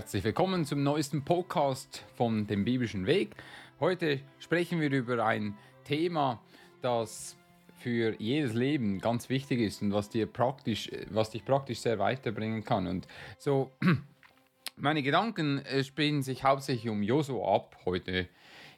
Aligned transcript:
Herzlich 0.00 0.24
willkommen 0.24 0.64
zum 0.64 0.82
neuesten 0.82 1.26
Podcast 1.26 2.06
von 2.16 2.46
dem 2.46 2.64
biblischen 2.64 3.04
Weg. 3.04 3.36
Heute 3.80 4.20
sprechen 4.38 4.80
wir 4.80 4.90
über 4.90 5.22
ein 5.26 5.58
Thema, 5.84 6.40
das 6.80 7.36
für 7.76 8.18
jedes 8.18 8.54
Leben 8.54 8.98
ganz 9.00 9.28
wichtig 9.28 9.60
ist 9.60 9.82
und 9.82 9.92
was 9.92 10.08
dir 10.08 10.24
praktisch, 10.24 10.90
was 11.10 11.28
dich 11.28 11.44
praktisch 11.44 11.80
sehr 11.80 11.98
weiterbringen 11.98 12.64
kann. 12.64 12.86
Und 12.86 13.06
so 13.36 13.72
meine 14.76 15.02
Gedanken 15.02 15.58
äh, 15.66 15.84
spielen 15.84 16.22
sich 16.22 16.44
hauptsächlich 16.44 16.90
um 16.90 17.02
Josua 17.02 17.56
ab 17.56 17.76
heute 17.84 18.26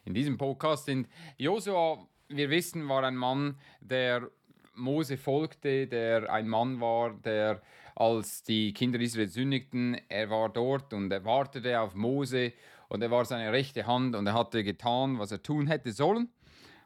in 0.03 0.13
diesem 0.13 0.37
Podcast. 0.37 0.87
Sind 0.87 1.07
Josua, 1.37 2.05
wir 2.27 2.49
wissen, 2.49 2.89
war 2.89 3.05
ein 3.05 3.15
Mann, 3.15 3.55
der 3.79 4.29
Mose 4.75 5.15
folgte, 5.15 5.87
der 5.87 6.29
ein 6.29 6.49
Mann 6.49 6.81
war, 6.81 7.13
der 7.13 7.61
als 7.95 8.43
die 8.43 8.73
Kinder 8.73 8.99
Israel 8.99 9.27
sündigten, 9.27 9.97
er 10.09 10.29
war 10.29 10.49
dort 10.49 10.93
und 10.93 11.11
er 11.11 11.25
wartete 11.25 11.79
auf 11.79 11.95
Mose 11.95 12.53
und 12.89 13.01
er 13.01 13.11
war 13.11 13.25
seine 13.25 13.51
rechte 13.51 13.87
Hand 13.87 14.15
und 14.15 14.27
er 14.27 14.33
hatte 14.33 14.63
getan, 14.63 15.19
was 15.19 15.31
er 15.31 15.43
tun 15.43 15.67
hätte 15.67 15.91
sollen. 15.91 16.29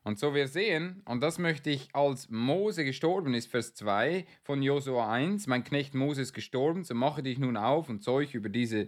Und 0.03 0.19
so 0.19 0.33
wir 0.33 0.47
sehen, 0.47 1.02
und 1.03 1.22
das 1.22 1.38
möchte 1.38 1.69
ich 1.69 1.89
als 1.94 2.30
Mose 2.30 2.85
gestorben 2.85 3.33
ist, 3.33 3.52
Vers 3.52 3.73
2 3.73 4.25
von 4.44 4.61
Josua 4.61 5.11
1, 5.11 5.47
mein 5.47 5.66
Knecht 5.66 5.95
Mose 5.95 6.22
ist 6.22 6.31
gestorben, 6.31 6.85
so 6.85 6.95
mache 6.95 7.23
dich 7.23 7.39
nun 7.39 7.58
auf 7.58 7.89
und 7.89 8.02
zeug 8.02 8.33
über 8.33 8.47
diese, 8.47 8.88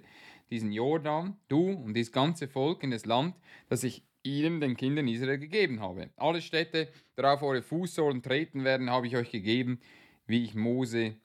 diesen 0.49 0.71
Jordan, 0.71 1.35
du 1.49 1.71
und 1.71 1.93
dieses 1.93 2.13
ganze 2.13 2.47
Volk 2.47 2.83
in 2.83 2.91
das 2.91 3.05
Land, 3.05 3.35
das 3.67 3.83
ich 3.83 4.05
ihnen, 4.23 4.61
den 4.61 4.77
Kindern 4.77 5.09
Israel, 5.09 5.39
gegeben 5.39 5.81
habe. 5.81 6.09
Alle 6.15 6.41
Städte, 6.41 6.87
darauf 7.17 7.41
eure 7.41 7.63
Fußsohlen 7.63 8.21
treten 8.21 8.63
werden, 8.63 8.89
habe 8.89 9.07
ich 9.07 9.17
euch 9.17 9.29
gegeben, 9.29 9.81
wie 10.25 10.45
ich 10.45 10.55
Mose 10.55 11.17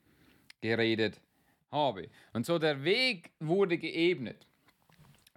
geredet 0.65 1.19
habe. 1.71 2.09
Und 2.33 2.45
so 2.45 2.59
der 2.59 2.83
Weg 2.83 3.31
wurde 3.39 3.77
geebnet. 3.77 4.45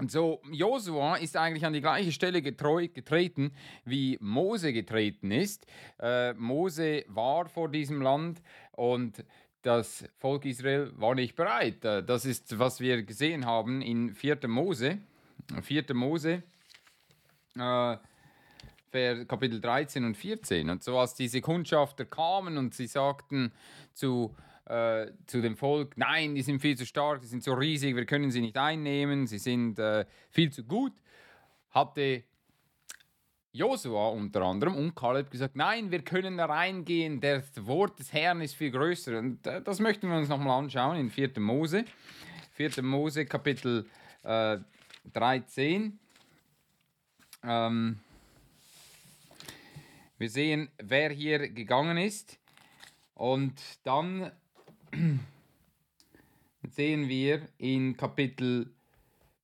Und 0.01 0.13
so, 0.13 0.41
Josua 0.53 1.17
ist 1.17 1.37
eigentlich 1.37 1.67
an 1.67 1.73
die 1.73 1.81
gleiche 1.81 2.13
Stelle 2.13 2.41
getreten, 2.41 3.53
wie 3.85 4.17
Mose 4.21 4.73
getreten 4.73 5.33
ist. 5.33 5.67
Äh, 5.99 6.35
Mose 6.35 7.05
war 7.09 7.49
vor 7.49 7.69
diesem 7.69 8.01
Land 8.01 8.41
und 8.73 9.25
das 9.63 10.05
Volk 10.19 10.45
Israel 10.45 10.93
war 10.97 11.17
nicht 11.17 11.35
bereit. 11.35 11.85
Äh, 11.85 12.05
das 12.05 12.25
ist, 12.27 12.61
was 12.61 12.79
wir 12.79 13.03
gesehen 13.03 13.45
haben 13.45 13.83
in 13.83 14.15
4. 14.15 14.39
Mose. 14.47 14.99
4. 15.63 15.95
Mose, 15.95 16.45
äh, 17.57 17.97
Kapitel 19.27 19.61
13 19.61 20.05
und 20.05 20.17
14. 20.17 20.71
Und 20.71 20.85
so 20.85 20.97
als 20.99 21.15
diese 21.15 21.41
Kundschafter 21.41 22.05
kamen 22.05 22.57
und 22.57 22.73
sie 22.73 22.87
sagten 22.87 23.53
zu 23.95 24.35
äh, 24.69 25.13
zu 25.27 25.41
dem 25.41 25.57
Volk, 25.57 25.97
nein, 25.97 26.35
die 26.35 26.43
sind 26.43 26.61
viel 26.61 26.77
zu 26.77 26.85
stark, 26.85 27.21
die 27.23 27.27
sind 27.27 27.43
so 27.43 27.55
riesig, 27.55 27.97
wir 27.97 28.05
können 28.05 28.31
sie 28.31 28.41
nicht 28.41 28.57
einnehmen, 28.57 29.27
sie 29.27 29.39
sind 29.39 29.79
äh, 29.79 30.05
viel 30.31 30.51
zu 30.51 30.65
gut, 30.65 30.93
hatte 31.71 32.25
Josua 33.53 34.09
unter 34.09 34.43
anderem 34.43 34.77
und 34.77 34.95
Kaleb 34.95 35.31
gesagt, 35.31 35.57
nein, 35.57 35.91
wir 35.91 36.03
können 36.03 36.37
da 36.37 36.47
reingehen, 36.47 37.21
das 37.21 37.45
Wort 37.67 37.99
des 37.99 38.13
Herrn 38.13 38.43
ist 38.43 38.55
viel 38.55 38.71
größer. 38.71 39.19
Und 39.19 39.47
äh, 39.47 39.63
das 39.63 39.81
möchten 39.81 40.09
wir 40.09 40.17
uns 40.17 40.29
nochmal 40.29 40.59
anschauen 40.59 40.99
in 40.99 41.11
4. 41.11 41.41
Mose. 41.41 41.85
4. 42.53 42.83
Mose, 42.83 43.25
Kapitel 43.25 43.87
äh, 44.23 44.59
13. 45.13 45.99
Ähm, 47.43 47.99
wir 50.19 50.29
sehen, 50.29 50.69
wer 50.79 51.11
hier 51.11 51.49
gegangen 51.49 51.97
ist. 51.97 52.39
Und 53.15 53.61
dann 53.83 54.31
sehen 56.69 57.09
wir 57.09 57.43
in 57.59 57.97
Kapitel 57.97 58.71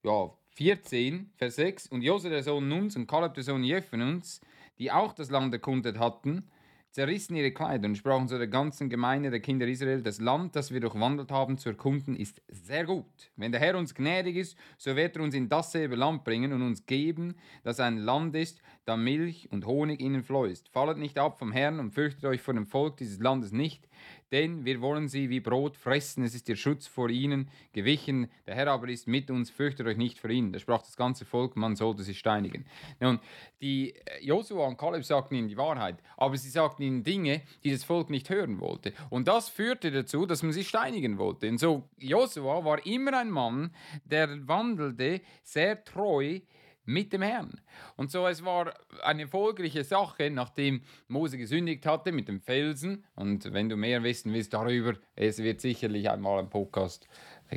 ja, 0.02 0.30
14, 0.50 1.30
Vers 1.36 1.56
6, 1.56 1.88
und 1.88 2.02
Jose 2.02 2.30
der 2.30 2.42
Sohn 2.42 2.68
Nuns 2.68 2.96
und 2.96 3.06
Kaleb 3.06 3.34
der 3.34 3.42
Sohn 3.42 3.64
Jephununs, 3.64 4.40
die 4.78 4.92
auch 4.92 5.12
das 5.12 5.30
Land 5.30 5.52
erkundet 5.52 5.98
hatten, 5.98 6.48
zerrissen 6.94 7.34
ihre 7.34 7.50
Kleider 7.50 7.88
und 7.88 7.96
sprachen 7.96 8.28
zu 8.28 8.38
der 8.38 8.46
ganzen 8.46 8.88
Gemeinde 8.88 9.28
der 9.30 9.40
Kinder 9.40 9.66
Israel, 9.66 10.00
das 10.00 10.20
Land, 10.20 10.54
das 10.54 10.72
wir 10.72 10.78
durchwandert 10.78 11.32
haben, 11.32 11.58
zu 11.58 11.70
erkunden, 11.70 12.14
ist 12.14 12.40
sehr 12.46 12.84
gut. 12.84 13.32
Wenn 13.34 13.50
der 13.50 13.60
Herr 13.60 13.76
uns 13.76 13.96
gnädig 13.96 14.36
ist, 14.36 14.56
so 14.78 14.94
wird 14.94 15.16
er 15.16 15.24
uns 15.24 15.34
in 15.34 15.48
dasselbe 15.48 15.96
Land 15.96 16.22
bringen 16.22 16.52
und 16.52 16.62
uns 16.62 16.86
geben, 16.86 17.34
das 17.64 17.80
ein 17.80 17.98
Land 17.98 18.36
ist, 18.36 18.60
da 18.84 18.96
Milch 18.96 19.48
und 19.50 19.66
Honig 19.66 20.00
ihnen 20.00 20.22
fließt. 20.22 20.68
Fallet 20.68 20.98
nicht 20.98 21.18
ab 21.18 21.40
vom 21.40 21.50
Herrn 21.50 21.80
und 21.80 21.90
fürchtet 21.90 22.26
euch 22.26 22.40
vor 22.40 22.54
dem 22.54 22.66
Volk 22.66 22.96
dieses 22.98 23.18
Landes 23.18 23.50
nicht, 23.50 23.88
denn 24.34 24.64
wir 24.64 24.80
wollen 24.80 25.06
sie 25.06 25.30
wie 25.30 25.38
Brot 25.38 25.76
fressen, 25.76 26.24
es 26.24 26.34
ist 26.34 26.48
ihr 26.48 26.56
Schutz 26.56 26.88
vor 26.88 27.08
ihnen 27.08 27.48
gewichen, 27.72 28.28
der 28.48 28.56
Herr 28.56 28.66
aber 28.66 28.88
ist 28.88 29.06
mit 29.06 29.30
uns, 29.30 29.48
fürchtet 29.48 29.86
euch 29.86 29.96
nicht 29.96 30.18
vor 30.18 30.28
ihnen. 30.28 30.52
Da 30.52 30.58
sprach 30.58 30.82
das 30.82 30.96
ganze 30.96 31.24
Volk, 31.24 31.54
man 31.54 31.76
sollte 31.76 32.02
sie 32.02 32.16
steinigen. 32.16 32.66
Nun, 32.98 33.20
die 33.60 33.94
äh, 33.94 34.24
Josua 34.24 34.66
und 34.66 34.76
Kaleb 34.76 35.04
sagten 35.04 35.36
ihnen 35.36 35.46
die 35.46 35.56
Wahrheit, 35.56 36.02
aber 36.16 36.36
sie 36.36 36.50
sagten 36.50 36.82
ihnen 36.82 37.04
Dinge, 37.04 37.42
die 37.62 37.70
das 37.70 37.84
Volk 37.84 38.10
nicht 38.10 38.28
hören 38.28 38.58
wollte. 38.58 38.92
Und 39.08 39.28
das 39.28 39.48
führte 39.48 39.92
dazu, 39.92 40.26
dass 40.26 40.42
man 40.42 40.50
sie 40.50 40.64
steinigen 40.64 41.16
wollte. 41.16 41.48
Und 41.48 41.58
so, 41.58 41.88
Josua 42.00 42.64
war 42.64 42.84
immer 42.84 43.16
ein 43.16 43.30
Mann, 43.30 43.70
der 44.04 44.48
wandelte 44.48 45.20
sehr 45.44 45.84
treu 45.84 46.40
mit 46.84 47.12
dem 47.12 47.22
Herrn. 47.22 47.60
Und 47.96 48.10
so, 48.10 48.26
es 48.26 48.44
war 48.44 48.74
eine 49.02 49.22
erfolgreiche 49.22 49.84
Sache, 49.84 50.30
nachdem 50.30 50.82
Mose 51.08 51.38
gesündigt 51.38 51.86
hatte 51.86 52.12
mit 52.12 52.28
dem 52.28 52.40
Felsen. 52.40 53.04
Und 53.14 53.52
wenn 53.52 53.68
du 53.68 53.76
mehr 53.76 54.02
wissen 54.02 54.32
willst 54.32 54.52
darüber, 54.54 54.94
es 55.16 55.38
wird 55.38 55.60
sicherlich 55.60 56.10
einmal 56.10 56.38
ein 56.38 56.50
Podcast 56.50 57.08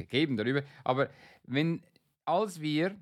geben 0.09 0.38
darüber. 0.38 0.63
Aber 0.83 1.09
wenn, 1.43 1.83
als 2.25 2.61
wir, 2.61 2.95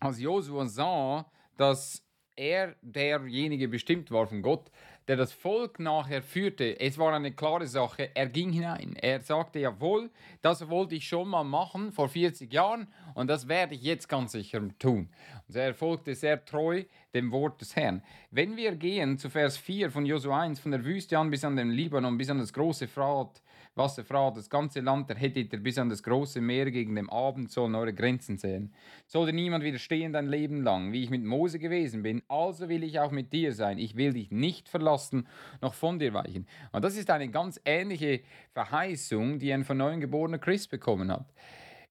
als 0.00 0.20
Josua 0.20 0.66
sah, 0.66 1.30
dass 1.56 2.04
er 2.42 2.74
derjenige 2.82 3.68
bestimmt 3.68 4.10
war 4.10 4.26
von 4.26 4.42
Gott, 4.42 4.68
der 5.06 5.16
das 5.16 5.32
Volk 5.32 5.78
nachher 5.78 6.22
führte, 6.22 6.80
es 6.80 6.98
war 6.98 7.12
eine 7.12 7.32
klare 7.32 7.66
Sache, 7.66 8.10
er 8.14 8.26
ging 8.26 8.50
hinein. 8.50 8.96
Er 9.00 9.20
sagte, 9.20 9.60
jawohl, 9.60 10.10
das 10.42 10.68
wollte 10.68 10.96
ich 10.96 11.06
schon 11.06 11.28
mal 11.28 11.44
machen 11.44 11.92
vor 11.92 12.08
40 12.08 12.52
Jahren 12.52 12.88
und 13.14 13.28
das 13.28 13.46
werde 13.46 13.76
ich 13.76 13.82
jetzt 13.82 14.08
ganz 14.08 14.32
sicher 14.32 14.60
tun. 14.80 15.08
Und 15.46 15.56
er 15.56 15.74
folgte 15.74 16.14
sehr 16.16 16.44
treu 16.44 16.84
dem 17.14 17.30
Wort 17.30 17.60
des 17.60 17.76
Herrn. 17.76 18.02
Wenn 18.30 18.56
wir 18.56 18.74
gehen 18.74 19.18
zu 19.18 19.30
Vers 19.30 19.56
4 19.56 19.90
von 19.90 20.04
Josua 20.04 20.40
1, 20.40 20.58
von 20.58 20.72
der 20.72 20.84
Wüste 20.84 21.18
an 21.18 21.30
bis 21.30 21.44
an 21.44 21.56
den 21.56 21.70
Libanon, 21.70 22.18
bis 22.18 22.30
an 22.30 22.38
das 22.38 22.52
große 22.52 22.88
Frat, 22.88 23.40
Wasserfrat, 23.74 24.36
das 24.36 24.50
ganze 24.50 24.80
Land 24.80 25.08
erhättet 25.08 25.52
ihr 25.52 25.62
bis 25.62 25.78
an 25.78 25.88
das 25.88 26.02
große 26.02 26.42
Meer 26.42 26.70
gegen 26.70 26.94
dem 26.94 27.08
Abend 27.08 27.50
sollen 27.50 27.74
eure 27.74 27.94
Grenzen 27.94 28.36
sehen. 28.36 28.74
Soll 29.06 29.26
dir 29.26 29.32
niemand 29.32 29.64
widerstehen 29.64 30.12
dein 30.12 30.28
Leben 30.28 30.62
lang, 30.62 30.92
wie 30.92 31.02
ich 31.02 31.08
mit 31.10 31.24
Mose 31.24 31.58
gewesen 31.58 32.02
bin, 32.02 32.22
also 32.28 32.68
will 32.68 32.82
ich 32.82 33.00
auch 33.00 33.10
mit 33.10 33.32
dir 33.32 33.54
sein. 33.54 33.78
Ich 33.78 33.96
will 33.96 34.12
dich 34.12 34.30
nicht 34.30 34.68
verlassen, 34.68 35.26
noch 35.62 35.72
von 35.72 35.98
dir 35.98 36.12
weichen. 36.12 36.46
Und 36.72 36.84
das 36.84 36.96
ist 36.96 37.08
eine 37.08 37.30
ganz 37.30 37.60
ähnliche 37.64 38.20
Verheißung, 38.52 39.38
die 39.38 39.52
ein 39.52 39.64
von 39.64 39.78
neuem 39.78 40.00
geborener 40.00 40.38
Christ 40.38 40.70
bekommen 40.70 41.10
hat. 41.10 41.32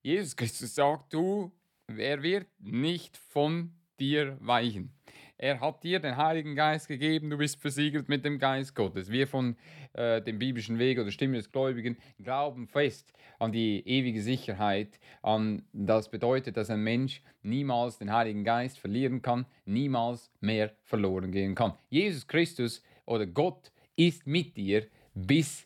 Jesus 0.03 0.35
Christus 0.35 0.75
sagt, 0.75 1.13
du, 1.13 1.51
wer 1.87 2.21
wird 2.21 2.47
nicht 2.59 3.17
von 3.17 3.73
dir 3.99 4.37
weichen? 4.39 4.93
Er 5.41 5.59
hat 5.59 5.83
dir 5.83 5.99
den 5.99 6.17
Heiligen 6.17 6.53
Geist 6.53 6.87
gegeben, 6.87 7.31
du 7.31 7.37
bist 7.37 7.59
versiegelt 7.59 8.07
mit 8.07 8.23
dem 8.23 8.37
Geist 8.37 8.75
Gottes. 8.75 9.11
Wir 9.11 9.25
von 9.25 9.55
äh, 9.93 10.21
dem 10.21 10.37
biblischen 10.37 10.77
Weg 10.77 10.99
oder 10.99 11.09
Stimme 11.09 11.37
des 11.37 11.51
Gläubigen 11.51 11.97
glauben 12.19 12.67
fest 12.67 13.11
an 13.39 13.51
die 13.51 13.81
ewige 13.87 14.21
Sicherheit, 14.21 14.99
an 15.23 15.63
das 15.73 16.11
bedeutet, 16.11 16.57
dass 16.57 16.69
ein 16.69 16.83
Mensch 16.83 17.23
niemals 17.41 17.97
den 17.97 18.13
Heiligen 18.13 18.43
Geist 18.43 18.77
verlieren 18.77 19.23
kann, 19.23 19.47
niemals 19.65 20.29
mehr 20.41 20.73
verloren 20.83 21.31
gehen 21.31 21.55
kann. 21.55 21.73
Jesus 21.89 22.27
Christus 22.27 22.83
oder 23.07 23.25
Gott 23.25 23.71
ist 23.95 24.27
mit 24.27 24.55
dir, 24.55 24.85
bis 25.15 25.65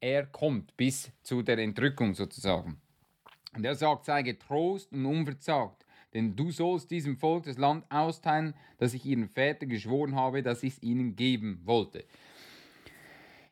er 0.00 0.26
kommt, 0.26 0.76
bis 0.76 1.12
zu 1.22 1.42
der 1.42 1.58
Entrückung 1.58 2.14
sozusagen. 2.14 2.80
Und 3.54 3.64
er 3.64 3.76
sagt, 3.76 4.06
sei 4.06 4.22
getrost 4.22 4.90
und 4.90 5.06
unverzagt 5.06 5.77
denn 6.14 6.36
du 6.36 6.50
sollst 6.50 6.90
diesem 6.90 7.16
Volk 7.16 7.44
das 7.44 7.58
Land 7.58 7.84
austeilen, 7.90 8.54
das 8.78 8.94
ich 8.94 9.04
ihren 9.04 9.28
Vätern 9.28 9.68
geschworen 9.68 10.16
habe, 10.16 10.42
dass 10.42 10.62
ich 10.62 10.74
es 10.74 10.82
ihnen 10.82 11.16
geben 11.16 11.60
wollte. 11.64 12.04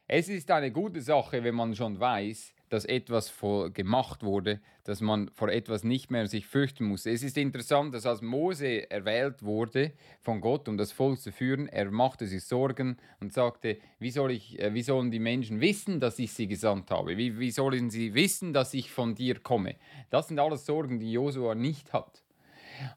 Es 0.09 0.29
ist 0.29 0.51
eine 0.51 0.71
gute 0.71 1.01
Sache, 1.01 1.43
wenn 1.43 1.55
man 1.55 1.75
schon 1.75 1.99
weiß, 1.99 2.55
dass 2.69 2.85
etwas 2.85 3.33
gemacht 3.75 4.23
wurde, 4.23 4.61
dass 4.85 5.01
man 5.01 5.31
vor 5.31 5.49
etwas 5.49 5.85
nicht 5.85 6.11
mehr 6.11 6.27
sich 6.27 6.47
fürchten 6.47 6.85
muss. 6.85 7.07
Es 7.07 7.23
ist 7.23 7.37
interessant, 7.37 7.95
dass 7.95 8.07
als 8.07 8.23
Mose 8.23 8.91
erwählt 8.91 9.43
wurde 9.43 9.93
von 10.21 10.41
Gott, 10.41 10.69
um 10.69 10.77
das 10.77 10.93
Volk 10.93 11.21
zu 11.21 11.33
führen, 11.33 11.69
er 11.69 11.91
machte 11.91 12.27
sich 12.27 12.45
Sorgen 12.45 12.97
und 13.21 13.33
sagte, 13.33 13.79
wie, 13.99 14.11
soll 14.11 14.33
ich, 14.33 14.59
äh, 14.61 14.75
wie 14.75 14.83
sollen 14.83 15.11
die 15.11 15.19
Menschen 15.19 15.61
wissen, 15.61 16.01
dass 16.01 16.19
ich 16.19 16.33
sie 16.33 16.49
gesandt 16.49 16.91
habe? 16.91 17.17
Wie, 17.17 17.39
wie 17.39 17.51
sollen 17.51 17.91
sie 17.91 18.15
wissen, 18.15 18.53
dass 18.53 18.75
ich 18.75 18.91
von 18.91 19.15
dir 19.15 19.41
komme? 19.41 19.77
Das 20.11 20.29
sind 20.29 20.39
alles 20.39 20.67
Sorgen, 20.67 20.99
die 20.99 21.13
Josua 21.13 21.55
nicht 21.55 21.93
hat. 21.93 22.23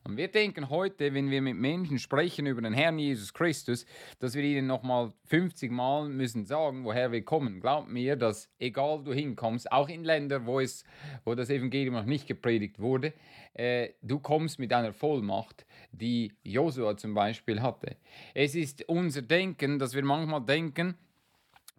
Und 0.04 0.18
wir 0.18 0.28
denken 0.28 0.70
heute, 0.70 1.14
wenn 1.14 1.30
wir 1.30 1.42
mit 1.42 1.56
Menschen 1.56 2.00
sprechen 2.00 2.46
über 2.46 2.62
den 2.62 2.74
Herrn 2.74 3.00
Jesus 3.00 3.34
Christus, 3.34 3.86
dass 4.20 4.36
wir 4.36 4.44
ihnen 4.44 4.68
nochmal 4.68 5.14
50 5.26 5.72
Mal 5.72 6.10
müssen 6.10 6.46
sagen, 6.46 6.84
woher 6.84 7.12
wir 7.12 7.24
kommen. 7.24 7.60
Glaub 7.60 7.88
mir, 7.88 8.16
dass 8.16 8.50
egal 8.60 9.04
du 9.04 9.14
hinkommst, 9.14 9.72
auch 9.72 9.90
in 9.90 10.04
Länder, 10.04 10.46
wo, 10.46 10.60
es, 10.60 10.84
wo 11.26 11.36
das 11.36 11.50
Evangelium 11.50 11.96
noch 11.96 12.06
nicht 12.06 12.28
gepredigt 12.28 12.80
wurde, 12.80 13.14
äh, 13.54 13.90
du 14.02 14.20
kommst 14.20 14.60
mit 14.60 14.74
einer 14.74 14.94
Vollmacht, 14.94 15.66
die 15.92 16.32
Josua 16.44 16.98
zum 16.98 17.14
Beispiel 17.14 17.62
hatte. 17.62 17.96
Es 18.34 18.56
ist 18.56 18.88
unser 18.88 19.22
Denken, 19.22 19.80
dass 19.80 19.94
wir 19.94 20.04
manchmal 20.04 20.42
denken, 20.42 20.96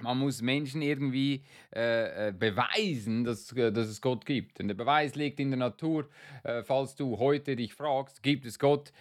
man 0.02 0.18
muss 0.18 0.42
Menschen 0.42 0.82
irgendwie 0.82 1.44
äh, 1.74 2.28
äh, 2.28 2.32
beweisen, 2.32 3.24
dass, 3.24 3.52
äh, 3.52 3.72
dass 3.72 3.88
es 3.88 4.00
Gott 4.00 4.24
gibt. 4.26 4.60
Und 4.60 4.68
der 4.68 4.74
Beweis 4.74 5.14
liegt 5.14 5.40
in 5.40 5.50
der 5.50 5.58
Natur. 5.58 6.08
Äh, 6.42 6.62
falls 6.62 6.94
du 6.94 7.18
heute 7.18 7.56
dich 7.56 7.74
fragst, 7.74 8.22
gibt 8.22 8.46
es 8.46 8.58
Gott? 8.58 8.92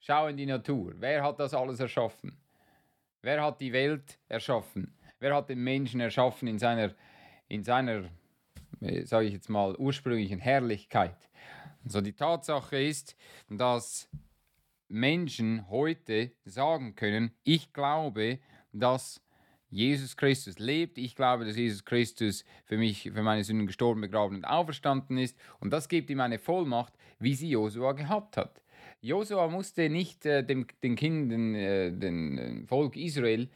Schau 0.00 0.26
in 0.28 0.36
die 0.36 0.46
Natur. 0.46 0.94
Wer 0.98 1.22
hat 1.22 1.40
das 1.40 1.54
alles 1.54 1.80
erschaffen? 1.80 2.36
Wer 3.22 3.42
hat 3.42 3.60
die 3.60 3.72
Welt 3.72 4.18
erschaffen? 4.28 4.94
Wer 5.18 5.34
hat 5.34 5.48
den 5.48 5.62
Menschen 5.62 6.00
erschaffen 6.00 6.48
in 6.48 6.58
seiner, 6.58 6.94
in 7.48 7.64
seiner 7.64 8.04
äh, 8.80 9.04
sage 9.04 9.26
ich 9.26 9.32
jetzt 9.32 9.48
mal, 9.48 9.74
ursprünglichen 9.76 10.38
Herrlichkeit? 10.38 11.16
Also 11.84 12.00
die 12.00 12.12
Tatsache 12.12 12.80
ist, 12.80 13.16
dass 13.48 14.08
Menschen 14.88 15.68
heute 15.68 16.32
sagen 16.44 16.94
können, 16.94 17.32
ich 17.44 17.72
glaube, 17.72 18.38
dass 18.72 19.20
Jesus 19.70 20.16
Christus 20.16 20.58
lebt. 20.58 20.98
Ich 20.98 21.14
glaube, 21.14 21.44
dass 21.44 21.56
Jesus 21.56 21.84
Christus 21.84 22.44
für 22.64 22.78
mich, 22.78 23.10
für 23.14 23.22
meine 23.22 23.44
Sünden 23.44 23.66
gestorben, 23.66 24.00
begraben 24.00 24.36
und 24.36 24.44
auferstanden 24.44 25.18
ist. 25.18 25.38
Und 25.60 25.72
das 25.72 25.88
gibt 25.88 26.10
ihm 26.10 26.20
eine 26.20 26.38
Vollmacht, 26.38 26.94
wie 27.18 27.34
sie 27.34 27.50
Josua 27.50 27.92
gehabt 27.92 28.36
hat. 28.36 28.62
Josua 29.00 29.48
musste 29.48 29.88
nicht 29.88 30.26
äh, 30.26 30.42
dem, 30.42 30.66
den 30.82 30.96
Kindern, 30.96 31.54
äh, 31.54 31.92
dem 31.92 32.66
Volk 32.66 32.96
Israel, 32.96 33.48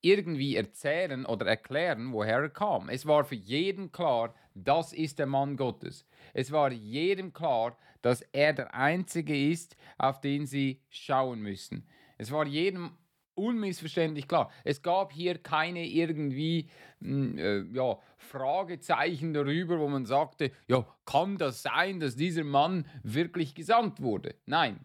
irgendwie 0.00 0.56
erzählen 0.56 1.26
oder 1.26 1.46
erklären, 1.46 2.12
woher 2.12 2.38
er 2.38 2.48
kam. 2.48 2.88
Es 2.88 3.06
war 3.06 3.24
für 3.24 3.34
jeden 3.34 3.90
klar, 3.92 4.34
das 4.54 4.92
ist 4.92 5.18
der 5.18 5.26
Mann 5.26 5.56
Gottes. 5.56 6.06
Es 6.32 6.52
war 6.52 6.70
jedem 6.70 7.32
klar, 7.32 7.76
dass 8.02 8.22
er 8.32 8.52
der 8.52 8.74
Einzige 8.74 9.50
ist, 9.50 9.76
auf 9.98 10.20
den 10.20 10.46
sie 10.46 10.80
schauen 10.90 11.40
müssen. 11.40 11.86
Es 12.18 12.30
war 12.30 12.46
jedem 12.46 12.92
unmissverständlich 13.36 14.26
klar. 14.26 14.50
Es 14.64 14.82
gab 14.82 15.12
hier 15.12 15.38
keine 15.38 15.86
irgendwie 15.86 16.68
hm, 17.00 17.38
äh, 17.38 17.60
ja, 17.72 17.98
Fragezeichen 18.18 19.32
darüber, 19.34 19.78
wo 19.78 19.88
man 19.88 20.06
sagte, 20.06 20.50
ja, 20.66 20.86
kann 21.04 21.38
das 21.38 21.62
sein, 21.62 22.00
dass 22.00 22.16
dieser 22.16 22.44
Mann 22.44 22.86
wirklich 23.02 23.54
gesandt 23.54 24.02
wurde? 24.02 24.34
Nein. 24.46 24.80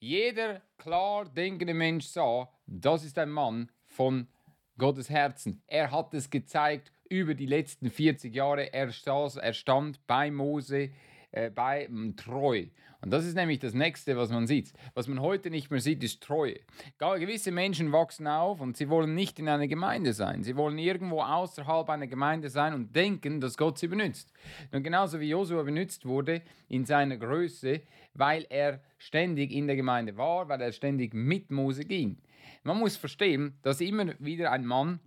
Jeder 0.00 0.62
klar 0.76 1.24
denkende 1.24 1.74
Mensch 1.74 2.06
sah, 2.06 2.48
das 2.66 3.04
ist 3.04 3.18
ein 3.18 3.30
Mann 3.30 3.70
von 3.86 4.28
Gottes 4.76 5.10
Herzen. 5.10 5.62
Er 5.66 5.90
hat 5.90 6.14
es 6.14 6.30
gezeigt 6.30 6.92
über 7.08 7.34
die 7.34 7.46
letzten 7.46 7.90
40 7.90 8.34
Jahre. 8.34 8.72
Er, 8.72 8.92
saß, 8.92 9.36
er 9.36 9.52
stand 9.52 10.06
bei 10.06 10.30
Mose, 10.30 10.90
äh, 11.30 11.50
bei 11.50 11.88
treu. 12.16 12.66
Und 13.00 13.12
das 13.12 13.24
ist 13.24 13.36
nämlich 13.36 13.60
das 13.60 13.74
Nächste, 13.74 14.16
was 14.16 14.30
man 14.30 14.46
sieht. 14.46 14.72
Was 14.94 15.06
man 15.06 15.20
heute 15.20 15.50
nicht 15.50 15.70
mehr 15.70 15.80
sieht, 15.80 16.02
ist 16.02 16.20
Treue. 16.20 16.56
Gewisse 16.98 17.52
Menschen 17.52 17.92
wachsen 17.92 18.26
auf 18.26 18.60
und 18.60 18.76
sie 18.76 18.88
wollen 18.88 19.14
nicht 19.14 19.38
in 19.38 19.48
einer 19.48 19.68
Gemeinde 19.68 20.12
sein. 20.12 20.42
Sie 20.42 20.56
wollen 20.56 20.78
irgendwo 20.78 21.20
außerhalb 21.20 21.88
einer 21.90 22.08
Gemeinde 22.08 22.50
sein 22.50 22.74
und 22.74 22.96
denken, 22.96 23.40
dass 23.40 23.56
Gott 23.56 23.78
sie 23.78 23.86
benutzt. 23.86 24.32
Und 24.72 24.82
genauso 24.82 25.20
wie 25.20 25.28
Josua 25.28 25.62
benutzt 25.62 26.06
wurde 26.06 26.42
in 26.68 26.84
seiner 26.86 27.16
Größe, 27.16 27.82
weil 28.14 28.44
er 28.50 28.80
ständig 28.98 29.52
in 29.52 29.68
der 29.68 29.76
Gemeinde 29.76 30.16
war, 30.16 30.48
weil 30.48 30.60
er 30.60 30.72
ständig 30.72 31.14
mit 31.14 31.52
Mose 31.52 31.84
ging. 31.84 32.18
Man 32.64 32.78
muss 32.78 32.96
verstehen, 32.96 33.56
dass 33.62 33.80
immer 33.80 34.14
wieder 34.18 34.50
ein 34.50 34.66
Mann 34.66 34.98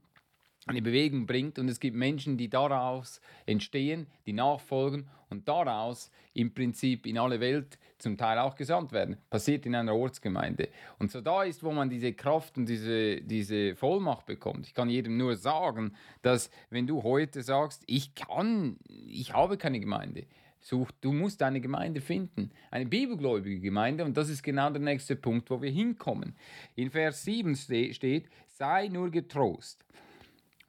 eine 0.68 0.81
Bewegung 0.81 1.25
bringt 1.25 1.58
und 1.58 1.68
es 1.69 1.80
gibt 1.80 1.98
Menschen, 1.98 2.38
die 2.38 2.50
daraus 2.50 3.19
entstehen, 3.46 4.06
die 4.28 4.34
nachfolgen 4.34 5.10
und 5.30 5.48
daraus 5.48 6.12
im 6.34 6.54
Prinzip 6.54 7.08
in 7.08 7.18
alle 7.18 7.40
Welt 7.40 7.80
zum 7.98 8.16
Teil 8.16 8.38
auch 8.38 8.56
gesandt 8.56 8.92
werden. 8.92 9.18
Passiert 9.30 9.66
in 9.66 9.74
einer 9.75 9.96
Ortsgemeinde. 9.96 10.69
Und 11.00 11.12
so 11.12 11.22
da 11.22 11.44
ist, 11.44 11.63
wo 11.63 11.72
man 11.72 11.90
diese 11.90 12.13
Kraft 12.13 12.58
und 12.58 12.68
diese, 12.68 13.22
diese 13.22 13.75
Vollmacht 13.75 14.28
bekommt. 14.28 14.68
Ich 14.68 14.74
kann 14.74 14.90
jedem 14.90 15.18
nur 15.18 15.36
sagen, 15.36 15.96
dass 16.22 16.52
wenn 16.69 16.86
du 16.86 17.02
heute 17.02 17.42
sagst, 17.42 17.84
ich 17.88 18.13
kann, 18.13 18.78
ich 18.88 19.34
habe 19.34 19.58
keine 19.58 19.80
Gemeinde, 19.80 20.25
such, 20.60 20.92
du 21.02 21.12
musst 21.12 21.42
eine 21.42 21.60
Gemeinde 21.60 22.02
finden, 22.02 22.52
eine 22.69 22.86
bibelgläubige 22.86 23.60
Gemeinde 23.60 24.06
und 24.06 24.16
das 24.16 24.30
ist 24.30 24.44
genau 24.44 24.69
der 24.69 24.81
nächste 24.81 25.16
Punkt, 25.16 25.50
wo 25.50 25.60
wir 25.60 25.72
hinkommen. 25.72 26.36
In 26.75 26.92
Vers 26.92 27.24
7 27.24 27.56
steht, 27.56 28.30
sei 28.46 28.90
nur 28.90 29.10
getrost 29.10 29.84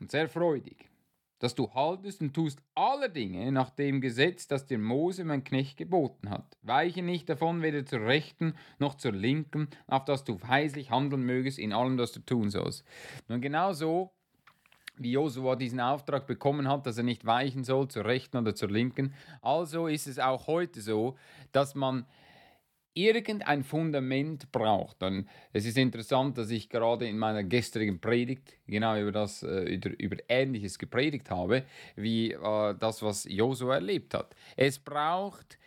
und 0.03 0.11
sehr 0.11 0.29
freudig, 0.29 0.91
dass 1.39 1.55
du 1.55 1.73
haltest 1.73 2.21
und 2.21 2.35
tust 2.35 2.61
alle 2.75 3.09
Dinge 3.09 3.51
nach 3.53 3.71
dem 3.71 4.01
Gesetz, 4.01 4.49
das 4.49 4.67
dir 4.67 4.79
Mose, 4.79 5.25
mein 5.25 5.45
Knecht, 5.45 5.77
geboten 5.77 6.29
hat. 6.29 6.59
Weiche 6.63 7.03
nicht 7.03 7.29
davon, 7.29 7.63
weder 7.63 7.87
zur 7.87 8.01
Rechten 8.01 8.55
noch 8.79 8.97
zur 8.97 9.13
Linken, 9.13 9.69
auf 9.87 10.05
dass 10.05 10.25
du 10.25 10.41
weislich 10.43 10.91
handeln 10.91 11.23
mögest 11.23 11.59
in 11.59 11.73
allem, 11.73 11.99
was 11.99 12.13
du 12.13 12.21
tun 12.21 12.51
sollst. 12.51 12.85
Nun 13.29 13.41
genau 13.41 13.73
so, 13.73 14.13
wie 14.97 15.13
Josua 15.13 15.57
diesen 15.57 15.81
Auftrag 15.81 16.27
bekommen 16.27 16.69
hat, 16.69 16.85
dass 16.85 16.99
er 16.99 17.05
nicht 17.05 17.25
weichen 17.25 17.63
soll 17.63 17.89
zur 17.89 18.05
Rechten 18.05 18.37
oder 18.37 18.55
zur 18.55 18.71
Linken, 18.71 19.15
also 19.41 19.87
ist 19.87 20.09
es 20.09 20.19
auch 20.19 20.49
heute 20.49 20.81
so, 20.81 21.17
dass 21.53 21.75
man 21.75 22.07
irgendein 22.95 23.65
Fundament 23.65 24.51
braucht. 24.53 25.03
Und 25.03 25.29
es 25.53 25.65
ist 25.65 25.79
interessant, 25.79 26.39
dass 26.39 26.51
ich 26.51 26.69
gerade 26.69 27.07
in 27.07 27.19
meiner 27.19 27.45
gestrigen 27.45 28.01
Predigt 28.01 28.57
genau 28.67 28.99
über 28.99 29.13
das, 29.13 29.43
äh, 29.43 29.75
über, 29.99 30.17
Ähnliches 30.29 30.79
gepredigt 30.79 31.31
habe, 31.31 31.65
wie 31.97 32.33
äh, 32.33 32.75
das, 32.79 33.03
was 33.03 33.25
Josua 33.25 33.75
erlebt 33.75 34.15
hat. 34.15 34.35
Es 34.57 34.79
braucht 34.79 35.59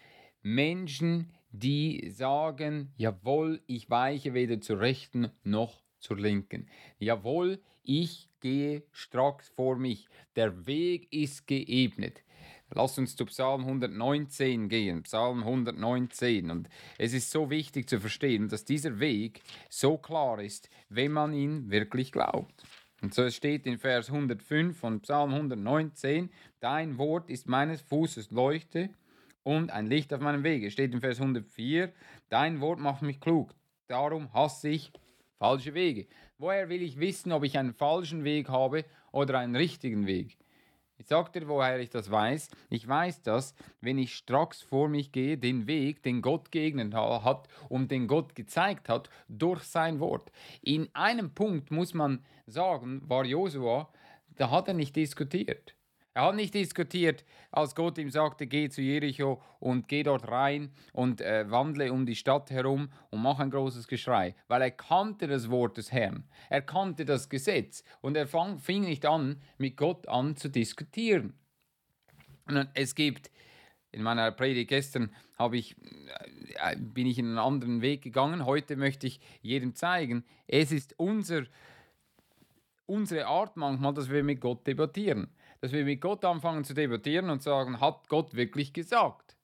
Menschen, 0.41 1.31
die 1.51 2.09
sagen, 2.09 2.93
jawohl, 2.97 3.61
ich 3.67 3.89
weiche 3.89 4.33
weder 4.33 4.61
zur 4.61 4.79
Rechten 4.79 5.31
noch 5.43 5.83
zur 5.99 6.17
Linken. 6.17 6.67
Jawohl, 6.99 7.59
ich 7.83 8.29
gehe 8.45 8.83
stracks 8.91 9.49
vor 9.55 9.75
mich. 9.75 10.07
Der 10.35 10.67
Weg 10.67 11.11
ist 11.11 11.47
geebnet. 11.47 12.21
Lass 12.69 12.95
uns 12.99 13.15
zu 13.15 13.25
Psalm 13.25 13.61
119 13.61 14.69
gehen. 14.69 15.01
Psalm 15.01 15.39
119. 15.39 16.51
Und 16.51 16.69
es 16.99 17.13
ist 17.13 17.31
so 17.31 17.49
wichtig 17.49 17.89
zu 17.89 17.99
verstehen, 17.99 18.47
dass 18.47 18.63
dieser 18.63 18.99
Weg 18.99 19.41
so 19.67 19.97
klar 19.97 20.39
ist, 20.39 20.69
wenn 20.89 21.11
man 21.11 21.33
ihn 21.33 21.71
wirklich 21.71 22.11
glaubt. 22.11 22.63
Und 23.01 23.15
so 23.15 23.27
steht 23.31 23.65
in 23.65 23.79
Vers 23.79 24.11
105 24.11 24.77
von 24.77 24.99
Psalm 25.01 25.33
119, 25.33 26.29
Dein 26.59 26.99
Wort 26.99 27.31
ist 27.31 27.47
meines 27.47 27.81
Fußes 27.81 28.29
Leuchte 28.29 28.91
und 29.41 29.71
ein 29.71 29.87
Licht 29.87 30.13
auf 30.13 30.21
meinem 30.21 30.43
Wege. 30.43 30.69
Steht 30.69 30.93
in 30.93 31.01
Vers 31.01 31.19
104, 31.19 31.91
Dein 32.29 32.61
Wort 32.61 32.79
macht 32.79 33.01
mich 33.01 33.19
klug. 33.19 33.55
Darum 33.87 34.31
hasse 34.33 34.69
ich 34.69 34.91
falsche 35.39 35.73
Wege. 35.73 36.07
Woher 36.37 36.67
will 36.67 36.81
ich 36.81 36.99
wissen, 36.99 37.31
ob 37.31 37.45
ich 37.45 37.57
einen 37.57 37.73
falschen 37.73 38.25
Weg 38.25 38.49
habe 38.49 38.83
oder 39.13 39.39
einen 39.39 39.55
richtigen 39.55 40.05
Weg? 40.05 40.37
Ich 40.97 41.07
sag 41.07 41.31
dir, 41.31 41.47
woher 41.47 41.79
ich 41.79 41.89
das 41.89 42.11
weiß. 42.11 42.49
Ich 42.69 42.85
weiß 42.85 43.21
das, 43.21 43.55
wenn 43.79 43.97
ich 43.97 44.15
stracks 44.15 44.61
vor 44.61 44.89
mich 44.89 45.13
gehe, 45.13 45.37
den 45.37 45.65
Weg, 45.65 46.03
den 46.03 46.21
Gott 46.21 46.51
geegnet 46.51 46.93
hat 46.93 47.47
und 47.69 47.89
den 47.89 48.07
Gott 48.07 48.35
gezeigt 48.35 48.89
hat 48.89 49.09
durch 49.29 49.63
sein 49.63 50.01
Wort. 50.01 50.29
In 50.61 50.89
einem 50.93 51.33
Punkt 51.33 51.71
muss 51.71 51.93
man 51.93 52.25
sagen, 52.47 53.01
war 53.09 53.23
Josua, 53.23 53.89
da 54.35 54.51
hat 54.51 54.67
er 54.67 54.73
nicht 54.73 54.95
diskutiert. 54.95 55.73
Er 56.15 56.27
hat 56.27 56.35
nicht 56.35 56.53
diskutiert, 56.53 57.25
als 57.51 57.75
Gott 57.75 57.97
ihm 57.97 58.09
sagte, 58.09 58.47
geh 58.47 58.69
zu 58.69 58.81
Jericho 58.81 59.41
und 59.59 59.89
geh 59.89 60.01
dort 60.01 60.29
rein 60.29 60.71
und 60.93 61.19
äh, 61.19 61.51
wandle 61.51 61.91
um 61.91 62.05
die 62.05 62.15
Stadt 62.15 62.51
herum 62.51 62.87
und 63.09 63.21
mach 63.21 63.39
ein 63.39 63.51
großes 63.51 63.85
Geschrei, 63.85 64.33
weil 64.47 64.61
er 64.61 64.71
kannte 64.71 65.27
das 65.27 65.49
Wort 65.49 65.75
des 65.75 65.91
Herrn, 65.91 66.23
er 66.49 66.61
kannte 66.61 67.03
das 67.03 67.27
Gesetz 67.27 67.83
und 67.99 68.15
er 68.15 68.27
fang, 68.27 68.59
fing 68.59 68.85
nicht 68.85 69.05
an, 69.05 69.41
mit 69.57 69.75
Gott 69.75 70.07
an 70.07 70.37
zu 70.37 70.47
diskutieren. 70.49 71.33
Und 72.47 72.69
es 72.75 72.95
gibt 72.95 73.29
in 73.91 74.01
meiner 74.01 74.31
Predigt 74.31 74.69
gestern 74.69 75.13
ich, 75.51 75.75
äh, 76.63 76.77
bin 76.77 77.07
ich 77.07 77.19
in 77.19 77.25
einen 77.25 77.39
anderen 77.39 77.81
Weg 77.81 78.03
gegangen. 78.03 78.45
Heute 78.45 78.77
möchte 78.77 79.05
ich 79.05 79.19
jedem 79.41 79.75
zeigen, 79.75 80.23
es 80.47 80.71
ist 80.71 80.97
unser, 80.97 81.43
unsere 82.85 83.27
Art 83.27 83.57
manchmal, 83.57 83.93
dass 83.93 84.09
wir 84.09 84.23
mit 84.23 84.39
Gott 84.39 84.65
debattieren. 84.65 85.27
Dass 85.65 85.71
wir 85.71 85.83
mit 85.83 85.99
Gott 85.99 86.23
anfangen 86.23 86.63
zu 86.63 86.75
debattieren 86.75 87.31
und 87.31 87.41
sagen, 87.41 87.79
hat 87.81 88.07
Gott 88.07 88.35
wirklich 88.35 88.71
gesagt? 88.71 89.35